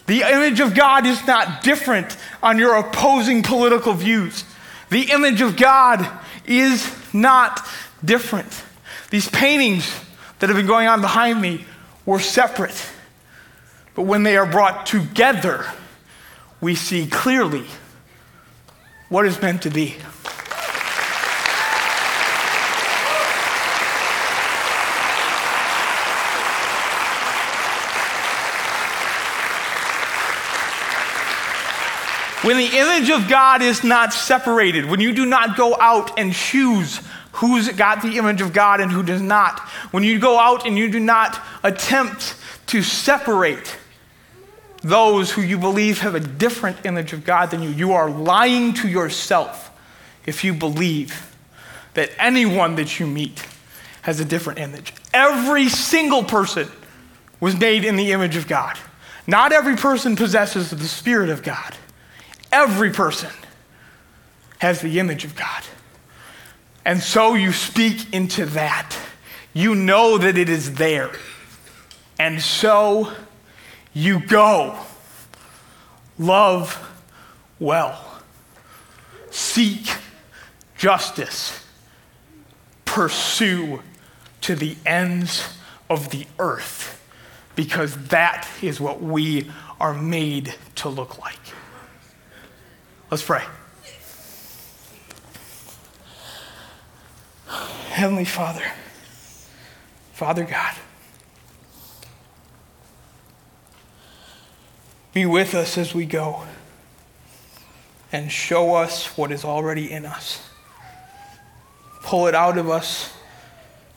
The 0.06 0.22
image 0.22 0.60
of 0.60 0.74
God 0.74 1.04
is 1.04 1.26
not 1.26 1.62
different 1.62 2.16
on 2.42 2.58
your 2.58 2.76
opposing 2.76 3.42
political 3.42 3.92
views. 3.92 4.44
The 4.88 5.10
image 5.10 5.42
of 5.42 5.56
God 5.56 6.08
is 6.46 6.90
not 7.12 7.66
different. 8.02 8.62
These 9.10 9.28
paintings 9.30 9.90
that 10.38 10.48
have 10.48 10.56
been 10.56 10.66
going 10.66 10.86
on 10.86 11.00
behind 11.00 11.40
me 11.40 11.64
were 12.04 12.20
separate. 12.20 12.90
But 13.94 14.02
when 14.02 14.22
they 14.22 14.36
are 14.36 14.46
brought 14.46 14.86
together, 14.86 15.66
we 16.60 16.74
see 16.74 17.06
clearly 17.06 17.64
what 19.08 19.26
is 19.26 19.40
meant 19.40 19.62
to 19.62 19.70
be. 19.70 19.96
When 32.42 32.56
the 32.56 32.78
image 32.78 33.10
of 33.10 33.28
God 33.28 33.62
is 33.62 33.82
not 33.82 34.12
separated, 34.12 34.84
when 34.86 35.00
you 35.00 35.12
do 35.12 35.26
not 35.26 35.56
go 35.56 35.76
out 35.78 36.18
and 36.18 36.32
choose 36.32 37.00
who's 37.38 37.68
got 37.70 38.02
the 38.02 38.16
image 38.16 38.40
of 38.40 38.52
God 38.52 38.80
and 38.80 38.90
who 38.90 39.02
does 39.02 39.22
not, 39.22 39.60
when 39.90 40.02
you 40.02 40.18
go 40.18 40.38
out 40.38 40.66
and 40.66 40.76
you 40.76 40.90
do 40.90 41.00
not 41.00 41.40
attempt 41.62 42.36
to 42.66 42.82
separate 42.82 43.76
those 44.82 45.30
who 45.32 45.42
you 45.42 45.58
believe 45.58 46.00
have 46.00 46.14
a 46.14 46.20
different 46.20 46.84
image 46.84 47.12
of 47.12 47.24
God 47.24 47.50
than 47.50 47.62
you, 47.62 47.70
you 47.70 47.92
are 47.92 48.10
lying 48.10 48.74
to 48.74 48.88
yourself 48.88 49.70
if 50.26 50.44
you 50.44 50.52
believe 50.52 51.36
that 51.94 52.10
anyone 52.18 52.74
that 52.76 52.98
you 52.98 53.06
meet 53.06 53.44
has 54.02 54.20
a 54.20 54.24
different 54.24 54.58
image. 54.58 54.92
Every 55.14 55.68
single 55.68 56.24
person 56.24 56.68
was 57.40 57.58
made 57.58 57.84
in 57.84 57.96
the 57.96 58.12
image 58.12 58.36
of 58.36 58.48
God. 58.48 58.76
Not 59.26 59.52
every 59.52 59.76
person 59.76 60.16
possesses 60.16 60.70
the 60.70 60.88
Spirit 60.88 61.28
of 61.28 61.42
God. 61.42 61.76
Every 62.50 62.90
person 62.90 63.30
has 64.58 64.80
the 64.80 64.98
image 64.98 65.24
of 65.24 65.36
God. 65.36 65.62
And 66.88 67.02
so 67.02 67.34
you 67.34 67.52
speak 67.52 68.14
into 68.14 68.46
that. 68.46 68.96
You 69.52 69.74
know 69.74 70.16
that 70.16 70.38
it 70.38 70.48
is 70.48 70.76
there. 70.76 71.10
And 72.18 72.40
so 72.40 73.12
you 73.92 74.26
go. 74.26 74.74
Love 76.18 76.90
well. 77.58 78.02
Seek 79.30 79.86
justice. 80.78 81.62
Pursue 82.86 83.82
to 84.40 84.54
the 84.54 84.74
ends 84.86 85.58
of 85.90 86.08
the 86.08 86.26
earth 86.38 87.04
because 87.54 87.98
that 88.06 88.48
is 88.62 88.80
what 88.80 89.02
we 89.02 89.50
are 89.78 89.92
made 89.92 90.54
to 90.76 90.88
look 90.88 91.18
like. 91.18 91.36
Let's 93.10 93.22
pray. 93.22 93.44
Heavenly 97.48 98.26
Father, 98.26 98.64
Father 100.12 100.44
God, 100.44 100.74
be 105.14 105.24
with 105.24 105.54
us 105.54 105.78
as 105.78 105.94
we 105.94 106.04
go 106.04 106.44
and 108.12 108.30
show 108.30 108.74
us 108.74 109.16
what 109.16 109.32
is 109.32 109.44
already 109.44 109.90
in 109.90 110.04
us. 110.04 110.46
Pull 112.02 112.26
it 112.26 112.34
out 112.34 112.58
of 112.58 112.68
us 112.68 113.12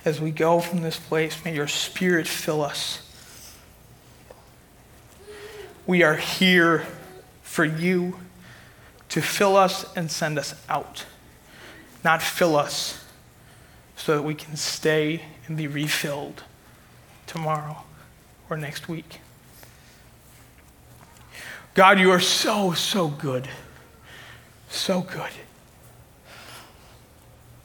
as 0.06 0.22
we 0.22 0.32
go 0.32 0.60
from 0.60 0.82
this 0.82 0.98
place. 0.98 1.44
May 1.44 1.54
your 1.54 1.68
spirit 1.68 2.28
fill 2.28 2.62
us. 2.62 3.08
We 5.86 6.04
are 6.04 6.16
here 6.16 6.88
for 7.42 7.66
you 7.66 8.20
to 9.10 9.22
fill 9.22 9.58
us 9.58 9.86
and 9.96 10.10
send 10.10 10.40
us 10.40 10.56
out, 10.70 11.06
not 12.04 12.22
fill 12.22 12.56
us 12.56 13.01
so 14.02 14.16
that 14.16 14.24
we 14.24 14.34
can 14.34 14.56
stay 14.56 15.22
and 15.46 15.56
be 15.56 15.68
refilled 15.68 16.42
tomorrow 17.28 17.84
or 18.50 18.58
next 18.58 18.90
week. 18.90 19.20
God, 21.76 22.00
you 22.00 22.10
are 22.10 22.20
so, 22.20 22.74
so 22.74 23.08
good. 23.08 23.48
So 24.70 25.02
good. 25.02 25.30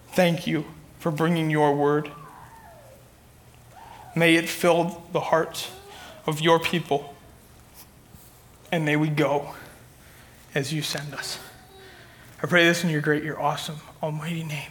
Thank 0.08 0.46
you 0.46 0.66
for 0.98 1.10
bringing 1.10 1.48
your 1.48 1.74
word. 1.74 2.10
May 4.14 4.34
it 4.34 4.46
fill 4.46 5.04
the 5.12 5.20
hearts 5.20 5.70
of 6.26 6.42
your 6.42 6.60
people, 6.60 7.14
and 8.70 8.84
may 8.84 8.96
we 8.96 9.08
go 9.08 9.54
as 10.54 10.70
you 10.70 10.82
send 10.82 11.14
us. 11.14 11.38
I 12.42 12.46
pray 12.46 12.66
this 12.66 12.84
in 12.84 12.90
your 12.90 13.00
great, 13.00 13.24
your 13.24 13.40
awesome, 13.40 13.76
almighty 14.02 14.44
name. 14.44 14.70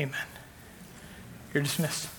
Amen. 0.00 0.31
You're 1.52 1.62
dismissed. 1.62 2.11